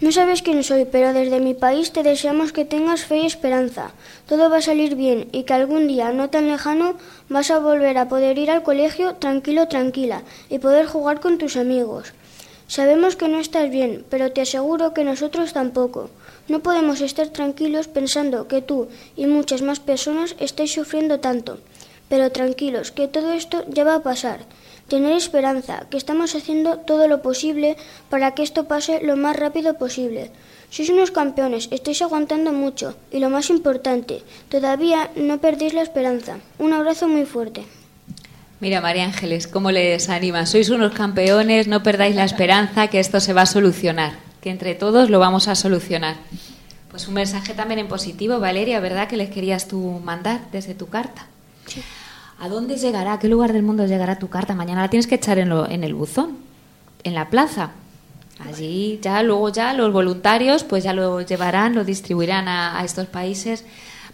no 0.00 0.10
sabes 0.10 0.42
quién 0.42 0.64
soy, 0.64 0.86
pero 0.90 1.12
desde 1.12 1.38
mi 1.38 1.54
país 1.54 1.92
te 1.92 2.02
deseamos 2.02 2.52
que 2.52 2.64
tengas 2.64 3.04
fe 3.04 3.18
y 3.18 3.26
esperanza. 3.26 3.92
Todo 4.26 4.50
va 4.50 4.56
a 4.56 4.62
salir 4.62 4.96
bien 4.96 5.28
y 5.30 5.44
que 5.44 5.54
algún 5.54 5.86
día, 5.86 6.10
no 6.10 6.30
tan 6.30 6.48
lejano, 6.48 6.96
vas 7.28 7.52
a 7.52 7.60
volver 7.60 7.96
a 7.96 8.08
poder 8.08 8.38
ir 8.38 8.50
al 8.50 8.64
colegio 8.64 9.14
tranquilo, 9.14 9.68
tranquila 9.68 10.22
y 10.48 10.58
poder 10.58 10.86
jugar 10.86 11.20
con 11.20 11.38
tus 11.38 11.56
amigos. 11.56 12.12
Sabemos 12.66 13.16
que 13.16 13.28
no 13.28 13.38
estás 13.38 13.68
bien, 13.68 14.04
pero 14.10 14.32
te 14.32 14.40
aseguro 14.40 14.94
que 14.94 15.04
nosotros 15.04 15.52
tampoco. 15.52 16.08
No 16.50 16.64
podemos 16.64 17.00
estar 17.00 17.28
tranquilos 17.28 17.86
pensando 17.86 18.48
que 18.48 18.60
tú 18.60 18.88
y 19.16 19.26
muchas 19.26 19.62
más 19.62 19.78
personas 19.78 20.34
estáis 20.40 20.72
sufriendo 20.74 21.20
tanto. 21.20 21.60
Pero 22.08 22.32
tranquilos, 22.32 22.90
que 22.90 23.06
todo 23.06 23.30
esto 23.30 23.62
ya 23.68 23.84
va 23.84 23.94
a 23.94 24.02
pasar. 24.02 24.40
Tener 24.88 25.12
esperanza, 25.12 25.86
que 25.90 25.96
estamos 25.96 26.34
haciendo 26.34 26.78
todo 26.78 27.06
lo 27.06 27.22
posible 27.22 27.76
para 28.08 28.34
que 28.34 28.42
esto 28.42 28.64
pase 28.64 29.00
lo 29.00 29.16
más 29.16 29.36
rápido 29.36 29.78
posible. 29.78 30.32
Sois 30.70 30.90
unos 30.90 31.12
campeones, 31.12 31.68
estáis 31.70 32.02
aguantando 32.02 32.52
mucho 32.52 32.96
y 33.12 33.20
lo 33.20 33.30
más 33.30 33.48
importante, 33.48 34.24
todavía 34.48 35.10
no 35.14 35.38
perdéis 35.38 35.72
la 35.72 35.82
esperanza. 35.82 36.38
Un 36.58 36.72
abrazo 36.72 37.06
muy 37.06 37.26
fuerte. 37.26 37.62
Mira, 38.58 38.80
María 38.80 39.04
Ángeles, 39.04 39.46
¿cómo 39.46 39.70
les 39.70 40.08
anima? 40.08 40.46
Sois 40.46 40.68
unos 40.68 40.94
campeones, 40.94 41.68
no 41.68 41.84
perdáis 41.84 42.16
la 42.16 42.24
esperanza, 42.24 42.88
que 42.88 42.98
esto 42.98 43.20
se 43.20 43.34
va 43.34 43.42
a 43.42 43.46
solucionar, 43.46 44.29
que 44.40 44.50
entre 44.50 44.74
todos 44.74 45.10
lo 45.10 45.18
vamos 45.18 45.48
a 45.48 45.54
solucionar. 45.54 46.16
Pues 46.90 47.06
un 47.06 47.14
mensaje 47.14 47.54
también 47.54 47.78
en 47.78 47.88
positivo, 47.88 48.40
Valeria, 48.40 48.80
¿verdad? 48.80 49.08
Que 49.08 49.16
les 49.16 49.30
querías 49.30 49.68
tú 49.68 50.00
mandar 50.04 50.40
desde 50.50 50.74
tu 50.74 50.88
carta. 50.88 51.26
Sí. 51.66 51.82
¿A 52.40 52.48
dónde 52.48 52.76
llegará? 52.76 53.14
¿A 53.14 53.18
qué 53.18 53.28
lugar 53.28 53.52
del 53.52 53.62
mundo 53.62 53.86
llegará 53.86 54.18
tu 54.18 54.28
carta? 54.28 54.54
Mañana 54.54 54.82
la 54.82 54.88
tienes 54.88 55.06
que 55.06 55.16
echar 55.16 55.38
en, 55.38 55.50
lo, 55.50 55.68
en 55.68 55.84
el 55.84 55.94
buzón, 55.94 56.38
en 57.04 57.14
la 57.14 57.28
plaza. 57.28 57.72
Allí 58.38 58.98
ya, 59.02 59.22
luego 59.22 59.50
ya 59.50 59.74
los 59.74 59.92
voluntarios 59.92 60.64
pues 60.64 60.82
ya 60.82 60.94
lo 60.94 61.20
llevarán, 61.20 61.74
lo 61.74 61.84
distribuirán 61.84 62.48
a, 62.48 62.80
a 62.80 62.84
estos 62.84 63.06
países 63.06 63.66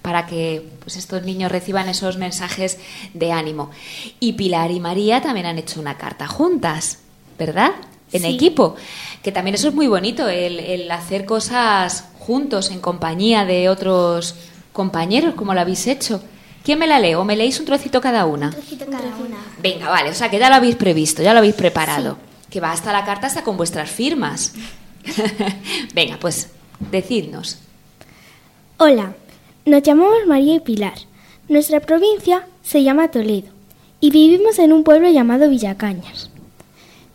para 0.02 0.26
que 0.26 0.68
pues, 0.80 0.96
estos 0.96 1.22
niños 1.22 1.52
reciban 1.52 1.88
esos 1.88 2.16
mensajes 2.16 2.78
de 3.14 3.30
ánimo. 3.30 3.70
Y 4.18 4.32
Pilar 4.32 4.72
y 4.72 4.80
María 4.80 5.22
también 5.22 5.46
han 5.46 5.58
hecho 5.58 5.80
una 5.80 5.96
carta 5.96 6.26
juntas, 6.26 6.98
¿verdad? 7.38 7.70
En 8.16 8.22
Sí. 8.22 8.34
equipo. 8.34 8.76
Que 9.22 9.32
también 9.32 9.54
eso 9.54 9.68
es 9.68 9.74
muy 9.74 9.86
bonito, 9.86 10.28
el, 10.28 10.60
el 10.60 10.90
hacer 10.90 11.24
cosas 11.24 12.04
juntos, 12.18 12.70
en 12.70 12.80
compañía 12.80 13.44
de 13.44 13.68
otros 13.68 14.34
compañeros, 14.72 15.34
como 15.34 15.54
lo 15.54 15.60
habéis 15.60 15.86
hecho. 15.86 16.22
¿Quién 16.64 16.78
me 16.80 16.86
la 16.86 16.98
lee? 16.98 17.14
¿O 17.14 17.24
me 17.24 17.36
leéis 17.36 17.58
un 17.60 17.66
trocito 17.66 18.00
cada 18.00 18.26
una? 18.26 18.50
trocito 18.50 18.86
cada 18.86 19.04
una. 19.16 19.36
Venga, 19.62 19.88
vale, 19.88 20.10
o 20.10 20.14
sea 20.14 20.28
que 20.30 20.38
ya 20.38 20.48
lo 20.48 20.56
habéis 20.56 20.74
previsto, 20.76 21.22
ya 21.22 21.32
lo 21.32 21.38
habéis 21.38 21.54
preparado. 21.54 22.18
que 22.50 22.60
va 22.60 22.72
hasta 22.72 22.92
la 22.92 23.04
carta 23.04 23.26
hasta 23.26 23.42
con 23.44 23.56
vuestras 23.56 23.90
firmas. 23.90 24.52
Venga, 25.94 26.16
pues 26.20 26.48
decidnos. 26.90 27.58
Hola, 28.78 29.14
nos 29.64 29.82
llamamos 29.82 30.26
María 30.26 30.54
y 30.56 30.60
Pilar. 30.60 30.94
Nuestra 31.48 31.80
provincia 31.80 32.46
se 32.62 32.82
llama 32.82 33.10
Toledo 33.10 33.48
y 34.00 34.10
vivimos 34.10 34.58
en 34.58 34.72
un 34.72 34.84
pueblo 34.84 35.08
llamado 35.10 35.48
Villacañas. 35.48 36.25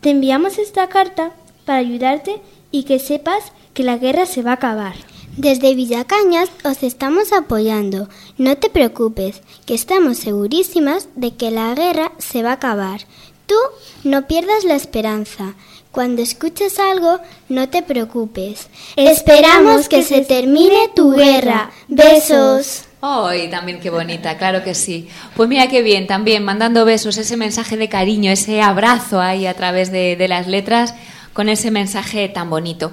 Te 0.01 0.09
enviamos 0.09 0.57
esta 0.57 0.89
carta 0.89 1.31
para 1.63 1.79
ayudarte 1.79 2.41
y 2.71 2.83
que 2.83 2.97
sepas 2.97 3.51
que 3.75 3.83
la 3.83 3.97
guerra 3.97 4.25
se 4.25 4.41
va 4.41 4.51
a 4.51 4.55
acabar. 4.55 4.95
Desde 5.37 5.75
Villacañas 5.75 6.49
os 6.65 6.83
estamos 6.83 7.31
apoyando. 7.31 8.09
No 8.37 8.57
te 8.57 8.69
preocupes, 8.69 9.41
que 9.65 9.75
estamos 9.75 10.17
segurísimas 10.17 11.07
de 11.15 11.35
que 11.35 11.51
la 11.51 11.73
guerra 11.75 12.11
se 12.17 12.41
va 12.41 12.49
a 12.49 12.53
acabar. 12.53 13.01
Tú 13.45 13.55
no 14.03 14.27
pierdas 14.27 14.63
la 14.63 14.75
esperanza. 14.75 15.53
Cuando 15.91 16.21
escuches 16.21 16.79
algo, 16.79 17.19
no 17.47 17.69
te 17.69 17.83
preocupes. 17.83 18.69
Esperamos 18.95 19.87
que 19.87 20.03
se 20.03 20.21
termine 20.21 20.89
tu 20.95 21.11
guerra. 21.11 21.71
Besos. 21.87 22.85
¡Ay, 23.01 23.49
también 23.49 23.79
qué 23.79 23.89
bonita! 23.89 24.37
Claro 24.37 24.63
que 24.63 24.75
sí. 24.75 25.07
Pues 25.35 25.49
mira 25.49 25.67
qué 25.67 25.81
bien, 25.81 26.05
también 26.05 26.43
mandando 26.43 26.85
besos, 26.85 27.17
ese 27.17 27.35
mensaje 27.35 27.75
de 27.75 27.89
cariño, 27.89 28.31
ese 28.31 28.61
abrazo 28.61 29.19
ahí 29.19 29.47
a 29.47 29.55
través 29.55 29.91
de, 29.91 30.23
las 30.29 30.45
letras 30.47 30.93
con 31.33 31.49
ese 31.49 31.71
mensaje 31.71 32.29
tan 32.29 32.51
bonito. 32.51 32.91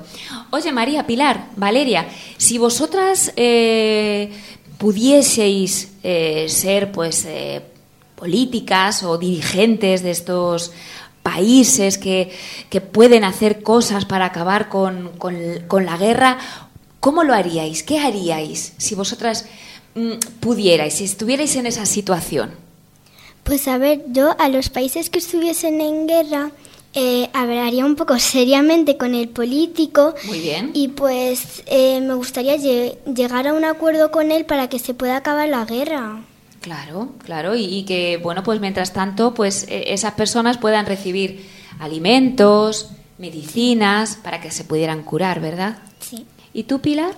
Oye, 0.50 0.72
María, 0.72 1.06
Pilar, 1.06 1.48
Valeria, 1.56 2.06
si 2.38 2.56
vosotras 2.56 3.34
eh, 3.36 4.32
pudieseis 4.78 5.92
eh, 6.02 6.46
ser, 6.48 6.90
pues, 6.90 7.26
eh, 7.26 7.60
políticas 8.14 9.02
o 9.02 9.18
dirigentes 9.18 10.02
de 10.02 10.10
estos 10.10 10.72
países 11.22 11.98
que, 11.98 12.32
que 12.70 12.80
pueden 12.80 13.24
hacer 13.24 13.62
cosas 13.62 14.06
para 14.06 14.24
acabar 14.24 14.70
con, 14.70 15.10
con, 15.18 15.84
la 15.84 15.98
guerra, 15.98 16.38
¿cómo 17.00 17.24
lo 17.24 17.34
haríais? 17.34 17.82
¿Qué 17.82 17.98
haríais 17.98 18.72
si 18.78 18.94
vosotras 18.94 19.44
pudierais, 20.40 20.94
si 20.94 21.04
estuvierais 21.04 21.56
en 21.56 21.66
esa 21.66 21.86
situación? 21.86 22.50
Pues 23.44 23.66
a 23.68 23.78
ver, 23.78 24.04
yo 24.08 24.36
a 24.38 24.48
los 24.48 24.68
países 24.68 25.08
que 25.10 25.18
estuviesen 25.18 25.80
en 25.80 26.06
guerra 26.06 26.50
eh, 26.94 27.28
hablaría 27.32 27.84
un 27.84 27.96
poco 27.96 28.18
seriamente 28.18 28.96
con 28.96 29.14
el 29.14 29.28
político. 29.28 30.14
Muy 30.26 30.40
bien. 30.40 30.70
Y 30.74 30.88
pues 30.88 31.62
eh, 31.66 32.00
me 32.00 32.14
gustaría 32.14 32.56
lle 32.56 32.98
llegar 33.14 33.46
a 33.46 33.54
un 33.54 33.64
acuerdo 33.64 34.10
con 34.10 34.32
él 34.32 34.44
para 34.44 34.68
que 34.68 34.78
se 34.78 34.94
pueda 34.94 35.16
acabar 35.16 35.48
la 35.48 35.64
guerra. 35.64 36.20
Claro, 36.60 37.10
claro, 37.24 37.54
y, 37.54 37.64
y 37.64 37.84
que 37.84 38.18
bueno, 38.18 38.42
pues 38.42 38.60
mientras 38.60 38.92
tanto, 38.92 39.32
pues 39.32 39.64
eh, 39.68 39.84
esas 39.94 40.14
personas 40.14 40.58
puedan 40.58 40.86
recibir 40.86 41.46
alimentos, 41.78 42.90
medicinas 43.16 44.16
para 44.16 44.40
que 44.40 44.50
se 44.50 44.64
pudieran 44.64 45.02
curar, 45.02 45.40
¿verdad? 45.40 45.78
Sí. 46.00 46.26
¿Y 46.52 46.64
tú, 46.64 46.80
Pilar? 46.80 47.14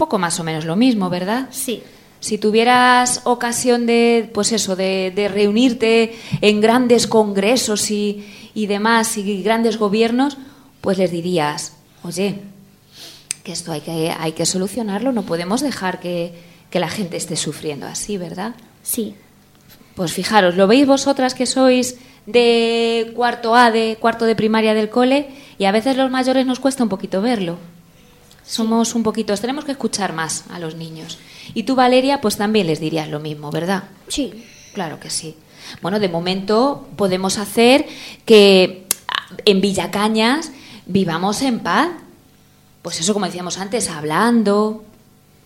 Poco 0.00 0.18
más 0.18 0.40
o 0.40 0.44
menos 0.44 0.64
lo 0.64 0.76
mismo, 0.76 1.10
¿verdad? 1.10 1.48
Sí. 1.50 1.82
Si 2.20 2.38
tuvieras 2.38 3.20
ocasión 3.24 3.84
de, 3.84 4.30
pues 4.32 4.50
eso, 4.50 4.74
de, 4.74 5.12
de 5.14 5.28
reunirte 5.28 6.16
en 6.40 6.62
grandes 6.62 7.06
congresos 7.06 7.90
y, 7.90 8.24
y, 8.54 8.64
demás, 8.64 9.18
y 9.18 9.42
grandes 9.42 9.76
gobiernos, 9.76 10.38
pues 10.80 10.96
les 10.96 11.10
dirías, 11.10 11.76
oye, 12.02 12.36
que 13.44 13.52
esto 13.52 13.72
hay 13.72 13.82
que, 13.82 14.10
hay 14.18 14.32
que 14.32 14.46
solucionarlo, 14.46 15.12
no 15.12 15.24
podemos 15.24 15.60
dejar 15.60 16.00
que, 16.00 16.32
que 16.70 16.80
la 16.80 16.88
gente 16.88 17.18
esté 17.18 17.36
sufriendo 17.36 17.84
así, 17.84 18.16
¿verdad? 18.16 18.54
Sí. 18.82 19.14
Pues 19.94 20.14
fijaros, 20.14 20.56
¿lo 20.56 20.66
veis 20.66 20.86
vosotras 20.86 21.34
que 21.34 21.44
sois 21.44 21.98
de 22.24 23.12
cuarto 23.14 23.54
A, 23.54 23.70
de 23.70 23.98
cuarto 24.00 24.24
de 24.24 24.34
primaria 24.34 24.72
del 24.72 24.88
cole? 24.88 25.28
Y 25.58 25.66
a 25.66 25.72
veces 25.72 25.98
los 25.98 26.10
mayores 26.10 26.46
nos 26.46 26.58
cuesta 26.58 26.84
un 26.84 26.88
poquito 26.88 27.20
verlo. 27.20 27.58
Somos 28.50 28.96
un 28.96 29.04
poquito, 29.04 29.32
tenemos 29.36 29.64
que 29.64 29.70
escuchar 29.70 30.12
más 30.12 30.42
a 30.50 30.58
los 30.58 30.74
niños. 30.74 31.18
Y 31.54 31.62
tú, 31.62 31.76
Valeria, 31.76 32.20
pues 32.20 32.36
también 32.36 32.66
les 32.66 32.80
dirías 32.80 33.08
lo 33.08 33.20
mismo, 33.20 33.52
¿verdad? 33.52 33.84
Sí. 34.08 34.44
Claro 34.74 34.98
que 34.98 35.08
sí. 35.08 35.36
Bueno, 35.82 36.00
de 36.00 36.08
momento 36.08 36.88
podemos 36.96 37.38
hacer 37.38 37.86
que 38.24 38.86
en 39.44 39.60
Villacañas 39.60 40.50
vivamos 40.86 41.42
en 41.42 41.60
paz. 41.60 41.90
Pues 42.82 42.98
eso, 42.98 43.12
como 43.12 43.26
decíamos 43.26 43.56
antes, 43.58 43.88
hablando, 43.88 44.84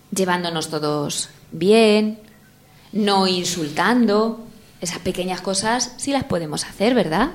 llevándonos 0.09 0.69
todos 0.69 1.29
bien, 1.51 2.17
no 2.91 3.27
insultando. 3.27 4.47
Esas 4.81 4.97
pequeñas 4.97 5.41
cosas 5.41 5.93
sí 5.97 6.11
las 6.11 6.23
podemos 6.23 6.65
hacer, 6.65 6.95
¿verdad? 6.95 7.33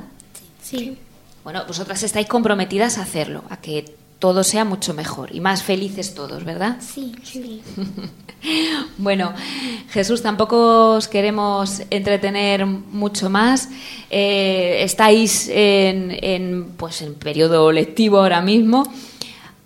Sí. 0.61 0.98
Bueno, 1.44 1.64
vosotras 1.68 2.02
estáis 2.02 2.26
comprometidas 2.26 2.98
a 2.98 3.02
hacerlo, 3.02 3.44
a 3.50 3.59
que 3.59 3.99
todo 4.20 4.44
sea 4.44 4.64
mucho 4.64 4.94
mejor 4.94 5.35
y 5.35 5.40
más 5.40 5.62
felices 5.64 6.14
todos, 6.14 6.44
¿verdad? 6.44 6.76
Sí, 6.80 7.12
sí. 7.24 7.62
bueno, 8.98 9.33
Jesús, 9.88 10.22
tampoco 10.22 10.90
os 10.96 11.09
queremos 11.09 11.83
entretener 11.90 12.66
mucho 12.66 13.30
más. 13.30 13.70
Eh, 14.11 14.83
estáis 14.83 15.48
en, 15.48 16.16
en, 16.22 16.64
pues, 16.76 17.00
en 17.00 17.14
periodo 17.14 17.72
lectivo 17.72 18.18
ahora 18.18 18.42
mismo 18.42 18.85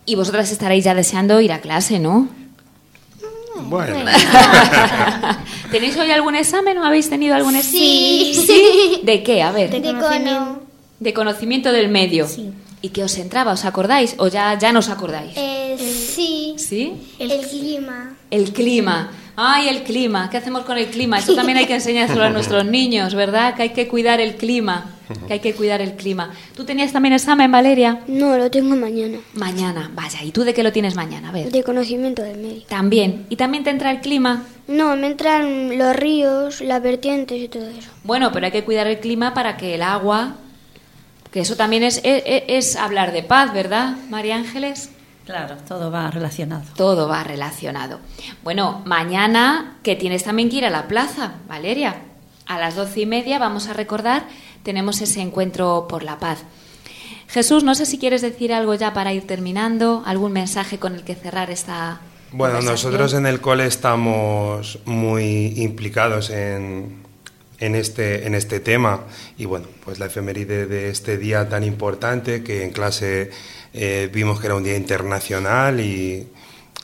y 0.06 0.14
vosotras 0.14 0.50
estaréis 0.52 0.84
ya 0.84 0.94
deseando 0.94 1.40
ir 1.40 1.52
a 1.52 1.60
clase, 1.60 1.98
¿no? 1.98 2.28
Bueno. 3.56 3.96
¿Tenéis 5.72 5.96
hoy 5.96 6.12
algún 6.12 6.36
examen 6.36 6.78
o 6.78 6.84
habéis 6.84 7.10
tenido 7.10 7.34
algún 7.34 7.56
examen? 7.56 7.80
Sí. 7.80 8.34
¿Sí? 8.46 9.00
¿De 9.02 9.24
qué? 9.24 9.42
A 9.42 9.50
ver. 9.50 9.70
De, 9.70 9.80
cono. 9.80 10.60
De 11.00 11.12
conocimiento 11.12 11.72
del 11.72 11.88
medio. 11.88 12.28
Sí. 12.28 12.52
¿Y 12.84 12.90
qué 12.90 13.02
os 13.02 13.16
entraba? 13.16 13.52
¿Os 13.52 13.64
acordáis? 13.64 14.14
¿O 14.18 14.28
ya, 14.28 14.58
ya 14.58 14.70
no 14.70 14.80
os 14.80 14.90
acordáis? 14.90 15.32
Eh, 15.36 15.74
sí. 15.78 16.54
¿Sí? 16.58 16.92
El, 17.18 17.30
el 17.30 17.46
clima. 17.46 18.14
El 18.30 18.52
clima. 18.52 19.10
Ay, 19.36 19.68
el 19.68 19.84
clima. 19.84 20.28
¿Qué 20.28 20.36
hacemos 20.36 20.64
con 20.66 20.76
el 20.76 20.88
clima? 20.88 21.18
Esto 21.18 21.34
también 21.34 21.56
hay 21.56 21.64
que 21.64 21.74
enseñárselo 21.80 22.22
a 22.24 22.28
nuestros 22.28 22.66
niños, 22.66 23.14
¿verdad? 23.14 23.54
Que 23.54 23.62
hay 23.62 23.68
que 23.70 23.88
cuidar 23.88 24.20
el 24.20 24.36
clima. 24.36 24.90
Que 25.26 25.32
hay 25.32 25.40
que 25.40 25.54
cuidar 25.54 25.80
el 25.80 25.94
clima. 25.94 26.32
¿Tú 26.54 26.64
tenías 26.64 26.92
también 26.92 27.14
examen, 27.14 27.50
Valeria? 27.50 28.00
No, 28.06 28.36
lo 28.36 28.50
tengo 28.50 28.76
mañana. 28.76 29.16
Mañana, 29.32 29.90
vaya. 29.94 30.22
¿Y 30.22 30.30
tú 30.30 30.44
de 30.44 30.52
qué 30.52 30.62
lo 30.62 30.70
tienes 30.70 30.94
mañana? 30.94 31.30
A 31.30 31.32
ver. 31.32 31.50
De 31.50 31.62
conocimiento 31.62 32.20
del 32.20 32.36
medio. 32.36 32.64
También. 32.68 33.24
¿Y 33.30 33.36
también 33.36 33.64
te 33.64 33.70
entra 33.70 33.92
el 33.92 34.00
clima? 34.02 34.42
No, 34.68 34.94
me 34.94 35.06
entran 35.06 35.78
los 35.78 35.96
ríos, 35.96 36.60
las 36.60 36.82
vertientes 36.82 37.40
y 37.40 37.48
todo 37.48 37.66
eso. 37.66 37.88
Bueno, 38.02 38.30
pero 38.30 38.44
hay 38.44 38.52
que 38.52 38.64
cuidar 38.64 38.86
el 38.88 39.00
clima 39.00 39.32
para 39.32 39.56
que 39.56 39.74
el 39.74 39.82
agua. 39.82 40.34
Que 41.34 41.40
eso 41.40 41.56
también 41.56 41.82
es, 41.82 42.00
es, 42.04 42.44
es 42.46 42.76
hablar 42.76 43.10
de 43.10 43.24
paz, 43.24 43.52
¿verdad, 43.52 43.96
María 44.08 44.36
Ángeles? 44.36 44.90
Claro, 45.26 45.56
todo 45.66 45.90
va 45.90 46.08
relacionado. 46.08 46.62
Todo 46.76 47.08
va 47.08 47.24
relacionado. 47.24 47.98
Bueno, 48.44 48.82
mañana 48.84 49.78
que 49.82 49.96
tienes 49.96 50.22
también 50.22 50.48
que 50.48 50.58
ir 50.58 50.64
a 50.64 50.70
la 50.70 50.86
plaza, 50.86 51.32
Valeria. 51.48 51.96
A 52.46 52.56
las 52.60 52.76
doce 52.76 53.00
y 53.00 53.06
media 53.06 53.40
vamos 53.40 53.66
a 53.66 53.72
recordar, 53.72 54.22
tenemos 54.62 55.00
ese 55.00 55.22
encuentro 55.22 55.88
por 55.88 56.04
la 56.04 56.20
paz. 56.20 56.44
Jesús, 57.26 57.64
no 57.64 57.74
sé 57.74 57.84
si 57.84 57.98
quieres 57.98 58.22
decir 58.22 58.52
algo 58.52 58.76
ya 58.76 58.94
para 58.94 59.12
ir 59.12 59.26
terminando, 59.26 60.04
algún 60.06 60.30
mensaje 60.30 60.78
con 60.78 60.94
el 60.94 61.02
que 61.02 61.16
cerrar 61.16 61.50
esta. 61.50 61.98
Bueno, 62.30 62.62
nosotros 62.62 63.12
en 63.12 63.26
el 63.26 63.40
cole 63.40 63.66
estamos 63.66 64.78
muy 64.84 65.52
implicados 65.56 66.30
en, 66.30 67.03
en 67.58 67.74
este, 67.74 68.26
en 68.26 68.34
este 68.34 68.60
tema 68.60 69.04
y 69.38 69.44
bueno, 69.44 69.66
pues 69.84 69.98
la 69.98 70.06
efeméride 70.06 70.66
de 70.66 70.90
este 70.90 71.18
día 71.18 71.48
tan 71.48 71.64
importante 71.64 72.42
que 72.42 72.64
en 72.64 72.70
clase 72.70 73.30
eh, 73.72 74.10
vimos 74.12 74.40
que 74.40 74.46
era 74.46 74.56
un 74.56 74.64
día 74.64 74.76
internacional 74.76 75.80
y, 75.80 76.28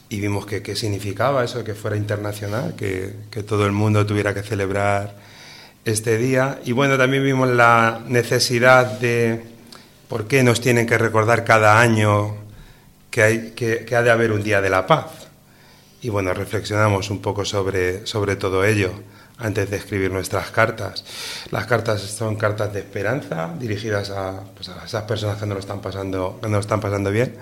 y 0.09 0.21
vimos 0.21 0.47
que 0.47 0.63
qué 0.63 0.77
significaba 0.77 1.45
eso, 1.45 1.65
que 1.65 1.75
fuera 1.75 1.97
internacional, 1.97 2.75
que, 2.77 3.15
que, 3.31 3.43
todo 3.43 3.67
el 3.67 3.73
mundo 3.73 4.05
tuviera 4.07 4.35
que 4.35 4.43
celebrar 4.43 5.17
este 5.85 6.19
día. 6.19 6.61
Y 6.65 6.73
bueno, 6.73 6.99
también 6.99 7.25
vimos 7.25 7.49
la 7.49 8.01
necesidad 8.07 8.99
de 8.99 9.43
por 10.09 10.27
qué 10.27 10.43
nos 10.43 10.61
tienen 10.61 10.87
que 10.87 10.99
recordar 10.99 11.45
cada 11.45 11.81
año 11.81 12.37
que, 13.11 13.23
hay, 13.23 13.51
que, 13.53 13.87
ha 13.95 14.03
de 14.03 14.11
haber 14.11 14.33
un 14.33 14.43
día 14.43 14.61
de 14.61 14.71
la 14.71 14.87
paz. 14.87 15.29
Y 16.03 16.09
bueno, 16.09 16.35
reflexionamos 16.35 17.11
un 17.11 17.21
poco 17.21 17.45
sobre, 17.45 18.07
sobre 18.07 18.37
todo 18.37 18.65
ello 18.65 18.93
antes 19.41 19.71
de 19.71 19.77
escribir 19.77 20.13
nuestras 20.13 20.51
cartas. 20.51 21.05
Las 21.51 21.67
cartas 21.67 22.01
son 22.01 22.37
cartas 22.37 22.73
de 22.73 22.81
esperanza 22.81 23.55
dirigidas 23.59 24.11
a, 24.11 24.45
pues 24.55 24.71
esas 24.87 25.03
personas 25.05 25.39
que 25.39 25.47
no 25.47 25.55
lo 25.55 25.61
están 25.61 25.81
pasando, 25.81 26.39
que 26.43 26.49
lo 26.49 26.59
están 26.59 26.81
pasando 26.81 27.11
bien. 27.11 27.37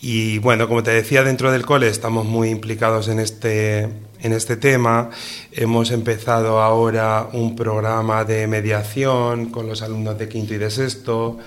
Y 0.00 0.38
bueno, 0.38 0.68
como 0.68 0.82
te 0.82 0.92
decía, 0.92 1.24
dentro 1.24 1.50
del 1.50 1.66
cole 1.66 1.88
estamos 1.88 2.24
muy 2.24 2.50
implicados 2.50 3.08
en 3.08 3.18
este, 3.18 3.80
en 4.20 4.32
este 4.32 4.56
tema. 4.56 5.10
Hemos 5.50 5.90
empezado 5.90 6.60
ahora 6.60 7.28
un 7.32 7.56
programa 7.56 8.24
de 8.24 8.46
mediación 8.46 9.46
con 9.46 9.66
los 9.66 9.82
alumnos 9.82 10.16
de 10.16 10.28
quinto 10.28 10.54
y 10.54 10.58
de 10.58 10.70
sexto, 10.70 11.38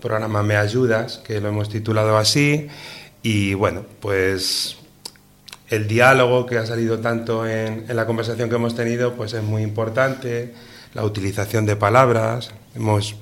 programa 0.00 0.44
Me 0.44 0.54
Ayudas, 0.56 1.18
que 1.18 1.40
lo 1.40 1.48
hemos 1.48 1.68
titulado 1.68 2.16
así. 2.16 2.68
Y 3.22 3.54
bueno, 3.54 3.84
pues 4.00 4.79
el 5.70 5.88
diálogo 5.88 6.46
que 6.46 6.58
ha 6.58 6.66
salido 6.66 6.98
tanto 6.98 7.46
en, 7.46 7.86
en, 7.88 7.96
la 7.96 8.06
conversación 8.06 8.48
que 8.48 8.56
hemos 8.56 8.74
tenido 8.74 9.14
pues 9.14 9.32
es 9.32 9.42
muy 9.42 9.62
importante, 9.62 10.52
la 10.94 11.04
utilización 11.04 11.64
de 11.64 11.76
palabras. 11.76 12.50
Hemos 12.74 13.16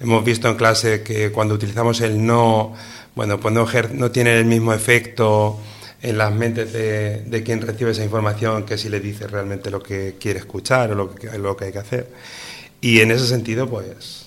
hemos 0.00 0.24
visto 0.24 0.48
en 0.48 0.56
clase 0.56 1.02
que 1.02 1.32
cuando 1.32 1.54
utilizamos 1.54 2.00
el 2.00 2.24
no, 2.24 2.74
bueno, 3.14 3.40
pues 3.40 3.54
no, 3.54 3.66
no 3.92 4.10
tiene 4.10 4.38
el 4.38 4.44
mismo 4.44 4.72
efecto 4.72 5.58
en 6.02 6.18
las 6.18 6.32
mentes 6.32 6.72
de, 6.72 7.22
de, 7.22 7.42
quien 7.42 7.62
recibe 7.62 7.92
esa 7.92 8.04
información 8.04 8.64
que 8.64 8.76
si 8.76 8.90
le 8.90 9.00
dice 9.00 9.26
realmente 9.26 9.70
lo 9.70 9.82
que 9.82 10.16
quiere 10.20 10.38
escuchar 10.38 10.92
o 10.92 10.94
lo 10.94 11.14
que, 11.14 11.38
lo 11.38 11.56
que 11.56 11.66
hay 11.66 11.72
que 11.72 11.78
hacer. 11.78 12.08
Y 12.80 13.00
en 13.00 13.10
ese 13.10 13.26
sentido, 13.26 13.68
pues... 13.68 14.26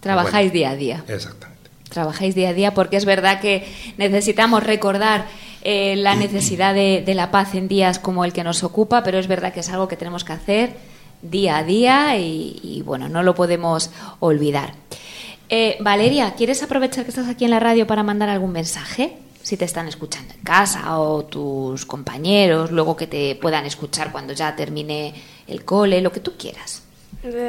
Trabajáis 0.00 0.52
día 0.52 0.70
a 0.70 0.76
día. 0.76 1.04
Exactamente. 1.08 1.70
Trabajáis 1.88 2.34
día 2.34 2.50
a 2.50 2.52
día 2.52 2.74
porque 2.74 2.96
es 2.96 3.06
verdad 3.06 3.40
que 3.40 3.66
necesitamos 3.96 4.62
recordar 4.62 5.26
eh, 5.62 5.96
la 5.96 6.14
necesidad 6.14 6.74
de, 6.74 7.02
de, 7.04 7.14
la 7.14 7.30
paz 7.30 7.54
en 7.54 7.68
días 7.68 7.98
como 7.98 8.24
el 8.24 8.32
que 8.32 8.44
nos 8.44 8.62
ocupa, 8.64 9.02
pero 9.02 9.18
es 9.18 9.26
verdad 9.26 9.52
que 9.52 9.60
es 9.60 9.68
algo 9.68 9.88
que 9.88 9.96
tenemos 9.96 10.24
que 10.24 10.32
hacer 10.32 10.74
día 11.22 11.58
a 11.58 11.64
día 11.64 12.16
y, 12.16 12.58
y 12.62 12.82
bueno, 12.82 13.08
no 13.08 13.22
lo 13.22 13.34
podemos 13.34 13.90
olvidar. 14.20 14.74
Eh, 15.52 15.76
Valeria, 15.80 16.34
¿quieres 16.36 16.62
aprovechar 16.62 17.04
que 17.04 17.10
estás 17.10 17.28
aquí 17.28 17.44
en 17.44 17.50
la 17.50 17.58
radio 17.58 17.84
para 17.84 18.04
mandar 18.04 18.28
algún 18.28 18.52
mensaje? 18.52 19.18
Si 19.42 19.56
te 19.56 19.64
están 19.64 19.88
escuchando 19.88 20.32
en 20.32 20.40
casa 20.42 21.00
o 21.00 21.24
tus 21.24 21.86
compañeros, 21.86 22.70
luego 22.70 22.96
que 22.96 23.08
te 23.08 23.34
puedan 23.34 23.66
escuchar 23.66 24.12
cuando 24.12 24.32
ya 24.32 24.54
termine 24.54 25.12
el 25.48 25.64
cole, 25.64 26.02
lo 26.02 26.12
que 26.12 26.20
tú 26.20 26.34
quieras. 26.38 26.82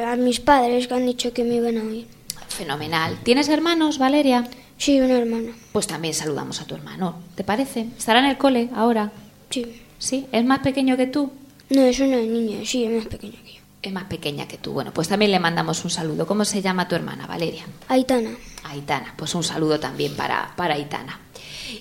A 0.08 0.16
mis 0.16 0.40
padres 0.40 0.88
que 0.88 0.94
han 0.96 1.06
dicho 1.06 1.32
que 1.32 1.44
me 1.44 1.56
iban 1.56 1.78
a 1.78 1.84
oír. 1.84 2.08
Fenomenal. 2.48 3.20
¿Tienes 3.24 3.50
hermanos, 3.50 4.00
Valeria? 4.00 4.48
Sí, 4.82 5.00
un 5.00 5.12
hermano. 5.12 5.52
Pues 5.72 5.86
también 5.86 6.16
saludamos 6.16 6.60
a 6.60 6.66
tu 6.66 6.74
hermano. 6.74 7.20
¿Te 7.36 7.44
parece? 7.44 7.86
¿Estará 7.96 8.18
en 8.20 8.26
el 8.26 8.38
cole 8.40 8.70
ahora? 8.74 9.12
Sí. 9.52 9.80
¿Sí? 10.00 10.26
¿Es 10.32 10.44
más 10.44 10.60
pequeño 10.62 10.98
que 10.98 11.06
tú? 11.06 11.32
No, 11.70 11.82
es 11.84 12.00
una 12.00 12.18
niña, 12.18 12.62
sí, 12.66 12.84
es 12.86 12.92
más 12.92 13.06
pequeña 13.06 13.38
que 13.46 13.54
yo. 13.54 13.60
Es 13.84 13.94
más 13.94 14.06
pequeña 14.06 14.48
que 14.48 14.58
tú. 14.58 14.72
Bueno, 14.74 14.92
pues 14.92 15.08
también 15.08 15.30
le 15.30 15.40
mandamos 15.40 15.84
un 15.84 15.92
saludo. 15.92 16.26
¿Cómo 16.26 16.46
se 16.46 16.64
llama 16.64 16.88
tu 16.88 16.96
hermana, 16.96 17.28
Valeria? 17.28 17.64
Aitana. 17.90 18.32
Aitana. 18.64 19.14
Pues 19.18 19.36
un 19.36 19.44
saludo 19.44 19.80
también 19.80 20.16
para, 20.16 20.52
para 20.56 20.74
Aitana. 20.74 21.20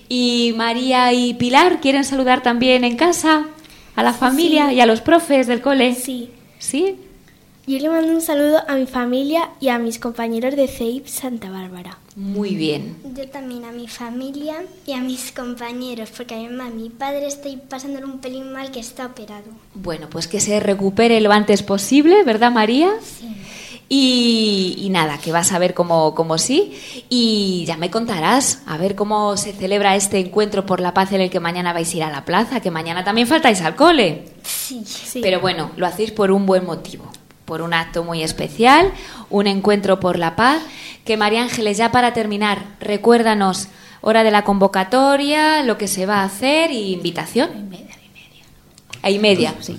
¿Y 0.07 0.53
María 0.55 1.11
y 1.11 1.33
Pilar 1.33 1.81
quieren 1.81 2.03
saludar 2.03 2.43
también 2.43 2.83
en 2.83 2.97
casa 2.97 3.47
a 3.95 4.03
la 4.03 4.13
familia 4.13 4.69
Sí. 4.69 4.75
y 4.75 4.79
a 4.81 4.85
los 4.85 5.01
profes 5.01 5.47
del 5.47 5.61
cole? 5.61 5.95
Sí. 5.95 6.29
¿Sí? 6.59 6.97
Yo 7.67 7.77
le 7.77 7.89
mando 7.89 8.11
un 8.11 8.21
saludo 8.21 8.59
a 8.67 8.75
mi 8.75 8.87
familia 8.87 9.51
y 9.59 9.69
a 9.69 9.77
mis 9.77 9.99
compañeros 9.99 10.55
de 10.55 10.67
CEIP 10.67 11.05
Santa 11.05 11.51
Bárbara. 11.51 11.99
Muy 12.15 12.55
bien. 12.55 12.97
Yo 13.15 13.27
también 13.29 13.65
a 13.65 13.71
mi 13.71 13.87
familia 13.87 14.63
y 14.85 14.93
a 14.93 14.99
mis 14.99 15.31
compañeros, 15.31 16.09
porque 16.15 16.35
además 16.35 16.73
mi 16.73 16.89
padre 16.89 17.27
está 17.27 17.49
pasándolo 17.69 18.07
un 18.07 18.19
pelín 18.19 18.51
mal 18.51 18.71
que 18.71 18.79
está 18.79 19.05
operado. 19.05 19.45
Bueno, 19.75 20.09
pues 20.09 20.27
que 20.27 20.39
se 20.39 20.59
recupere 20.59 21.21
lo 21.21 21.31
antes 21.31 21.61
posible, 21.61 22.23
¿verdad, 22.23 22.51
María? 22.51 22.89
Sí. 23.03 23.29
Y, 23.93 24.75
y 24.77 24.89
nada, 24.89 25.17
que 25.17 25.31
vas 25.31 25.51
a 25.51 25.59
ver 25.59 25.73
cómo, 25.73 26.15
cómo 26.15 26.37
sí. 26.37 26.73
Y 27.09 27.65
ya 27.67 27.77
me 27.77 27.91
contarás, 27.91 28.63
a 28.65 28.77
ver 28.77 28.95
cómo 28.95 29.37
se 29.37 29.53
celebra 29.53 29.95
este 29.95 30.17
encuentro 30.19 30.65
por 30.65 30.79
la 30.79 30.93
paz 30.93 31.11
en 31.11 31.21
el 31.21 31.29
que 31.29 31.39
mañana 31.41 31.73
vais 31.73 31.93
a 31.93 31.97
ir 31.97 32.03
a 32.03 32.09
la 32.09 32.25
plaza, 32.25 32.61
que 32.61 32.71
mañana 32.71 33.03
también 33.03 33.27
faltáis 33.27 33.61
al 33.61 33.75
cole. 33.75 34.29
Sí. 34.43 35.19
Pero 35.21 35.41
bueno, 35.41 35.71
lo 35.75 35.85
hacéis 35.85 36.11
por 36.11 36.31
un 36.31 36.45
buen 36.45 36.65
motivo, 36.65 37.03
por 37.51 37.61
un 37.61 37.73
acto 37.73 38.05
muy 38.05 38.23
especial, 38.23 38.93
un 39.29 39.45
encuentro 39.45 39.99
por 39.99 40.17
la 40.17 40.37
paz. 40.37 40.61
Que 41.03 41.17
María 41.17 41.41
Ángeles, 41.41 41.77
ya 41.77 41.91
para 41.91 42.13
terminar, 42.13 42.59
recuérdanos 42.79 43.67
hora 43.99 44.23
de 44.23 44.31
la 44.31 44.45
convocatoria, 44.45 45.61
lo 45.61 45.77
que 45.77 45.89
se 45.89 46.05
va 46.05 46.21
a 46.21 46.23
hacer 46.23 46.71
y 46.71 46.93
invitación. 46.93 47.49
A 49.01 49.09
y 49.09 49.19
media. 49.19 49.53
Sí. 49.59 49.77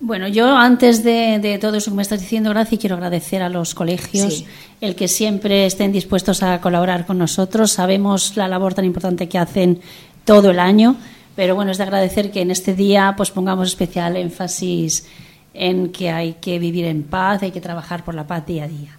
Bueno, 0.00 0.26
yo 0.26 0.56
antes 0.56 1.04
de, 1.04 1.38
de 1.38 1.58
todo 1.58 1.76
eso 1.76 1.92
que 1.92 1.96
me 1.96 2.02
estás 2.02 2.18
diciendo, 2.18 2.50
Gracia, 2.50 2.76
quiero 2.76 2.96
agradecer 2.96 3.40
a 3.40 3.48
los 3.48 3.72
colegios 3.76 4.38
Sí. 4.38 4.46
el 4.80 4.96
que 4.96 5.06
siempre 5.06 5.64
estén 5.64 5.92
dispuestos 5.92 6.42
a 6.42 6.60
colaborar 6.60 7.06
con 7.06 7.18
nosotros. 7.18 7.70
Sabemos 7.70 8.36
la 8.36 8.48
labor 8.48 8.74
tan 8.74 8.84
importante 8.84 9.28
que 9.28 9.38
hacen 9.38 9.80
todo 10.24 10.50
el 10.50 10.58
año, 10.58 10.96
pero 11.36 11.54
bueno, 11.54 11.70
es 11.70 11.78
de 11.78 11.84
agradecer 11.84 12.32
que 12.32 12.40
en 12.40 12.50
este 12.50 12.74
día 12.74 13.14
pues 13.16 13.30
pongamos 13.30 13.68
especial 13.68 14.16
énfasis 14.16 15.06
en 15.54 15.90
que 15.92 16.10
hay 16.10 16.34
que 16.34 16.58
vivir 16.58 16.84
en 16.86 17.02
paz, 17.02 17.42
hay 17.42 17.50
que 17.50 17.60
trabajar 17.60 18.04
por 18.04 18.14
la 18.14 18.26
paz 18.26 18.46
día 18.46 18.64
a 18.64 18.68
día. 18.68 18.90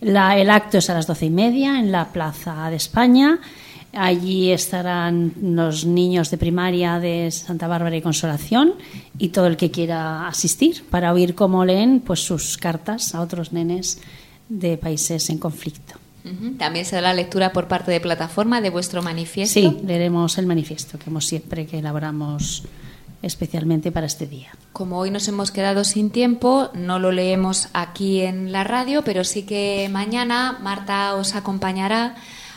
La- 0.00 0.36
el 0.38 0.50
acto 0.50 0.78
es 0.78 0.88
a 0.90 0.94
las 0.94 1.06
doce 1.06 1.26
y 1.26 1.30
media 1.30 1.78
en 1.78 1.90
la 1.90 2.08
Plaza 2.12 2.68
de 2.70 2.76
España. 2.76 3.38
Allí 3.92 4.52
estarán 4.52 5.32
los 5.40 5.86
niños 5.86 6.30
de 6.30 6.36
primaria 6.36 6.98
de 6.98 7.30
Santa 7.30 7.66
Bárbara 7.66 7.96
y 7.96 8.02
Consolación 8.02 8.74
y 9.18 9.28
todo 9.28 9.46
el 9.46 9.56
que 9.56 9.70
quiera 9.70 10.28
asistir 10.28 10.84
para 10.90 11.12
oír 11.14 11.34
cómo 11.34 11.64
leen 11.64 12.00
pues 12.00 12.20
sus 12.20 12.58
cartas 12.58 13.14
a 13.14 13.22
otros 13.22 13.52
nenes 13.54 13.98
de 14.50 14.76
países 14.76 15.30
en 15.30 15.38
conflicto. 15.38 15.94
También 16.58 16.84
se 16.84 16.96
da 16.96 17.02
la 17.02 17.14
lectura 17.14 17.52
por 17.52 17.68
parte 17.68 17.90
de 17.92 18.00
plataforma 18.00 18.60
de 18.60 18.68
vuestro 18.70 19.00
manifiesto. 19.00 19.60
Sí, 19.60 19.76
leeremos 19.86 20.36
el 20.38 20.46
manifiesto 20.46 20.98
que 20.98 21.08
hemos 21.08 21.24
siempre 21.24 21.66
que 21.66 21.78
elaboramos 21.78 22.64
especialmente 23.26 23.92
para 23.92 24.06
este 24.06 24.26
día. 24.26 24.50
Como 24.72 24.98
hoy 24.98 25.10
nos 25.10 25.28
hemos 25.28 25.50
quedado 25.50 25.84
sin 25.84 26.10
tiempo, 26.10 26.70
no 26.74 26.98
lo 26.98 27.12
leemos 27.12 27.68
aquí 27.72 28.22
en 28.22 28.52
la 28.52 28.64
radio, 28.64 29.02
pero 29.02 29.24
sí 29.24 29.42
que 29.42 29.88
mañana 29.90 30.58
Marta 30.62 31.14
os 31.14 31.34
acompañará 31.34 32.14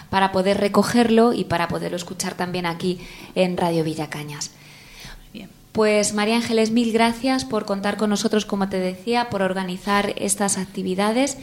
para 0.09 0.32
poder 0.32 0.57
recogerlo 0.57 1.34
y 1.34 1.43
para 1.43 1.67
poderlo 1.67 1.97
escuchar 1.97 2.36
también 2.36 2.65
aquí 2.65 2.99
en 3.36 3.57
Radio 3.57 3.84
Villacañas. 3.84 4.51
Pues 5.72 6.13
María 6.13 6.36
Ángeles, 6.36 6.72
mil 6.72 6.91
gracias 6.91 7.45
por 7.45 7.65
contar 7.65 7.95
con 7.95 8.09
nosotros, 8.09 8.43
como 8.45 8.70
te 8.70 8.80
decía, 8.80 9.30
por 9.30 9.43
organizar 9.43 10.13
estas 10.17 10.57
actividades, 10.57 11.38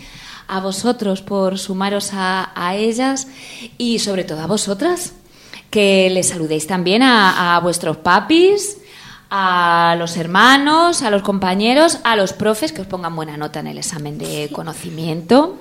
a 0.48 0.60
vosotros 0.60 1.22
por 1.22 1.58
sumaros 1.58 2.10
a, 2.12 2.50
a 2.54 2.74
ellas 2.74 3.28
y 3.78 4.00
sobre 4.00 4.24
todo 4.24 4.40
a 4.40 4.46
vosotras, 4.46 5.12
que 5.70 6.10
les 6.10 6.28
saludéis 6.28 6.66
también 6.66 7.02
a, 7.02 7.56
a 7.56 7.60
vuestros 7.60 7.98
papis, 7.98 8.78
a 9.30 9.96
los 9.98 10.16
hermanos, 10.16 11.02
a 11.02 11.10
los 11.10 11.22
compañeros, 11.22 11.98
a 12.04 12.16
los 12.16 12.32
profes, 12.32 12.72
que 12.72 12.82
os 12.82 12.86
pongan 12.86 13.16
buena 13.16 13.36
nota 13.36 13.60
en 13.60 13.66
el 13.66 13.78
examen 13.78 14.18
de 14.18 14.50
conocimiento. 14.52 15.58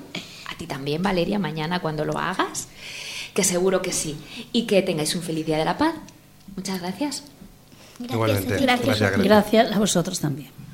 A 0.49 0.57
ti 0.57 0.68
también, 0.68 1.01
Valeria, 1.01 1.39
mañana 1.39 1.80
cuando 1.80 2.05
lo 2.05 2.18
hagas, 2.18 2.68
que 3.34 3.43
seguro 3.43 3.82
que 3.82 3.91
sí. 3.91 4.18
Y 4.51 4.68
que 4.68 4.82
tengáis 4.82 5.16
un 5.16 5.24
feliz 5.24 5.45
día 5.45 5.57
de 5.57 5.66
la 5.66 5.78
paz. 5.78 5.95
Muchas 6.55 6.80
gracias. 6.80 7.24
Igualmente. 7.99 8.57
Gracias. 8.57 8.99
Gracias. 8.99 9.24
Gracias 9.24 9.72
a 9.72 9.80
vosotros 9.80 10.20
también. 10.20 10.64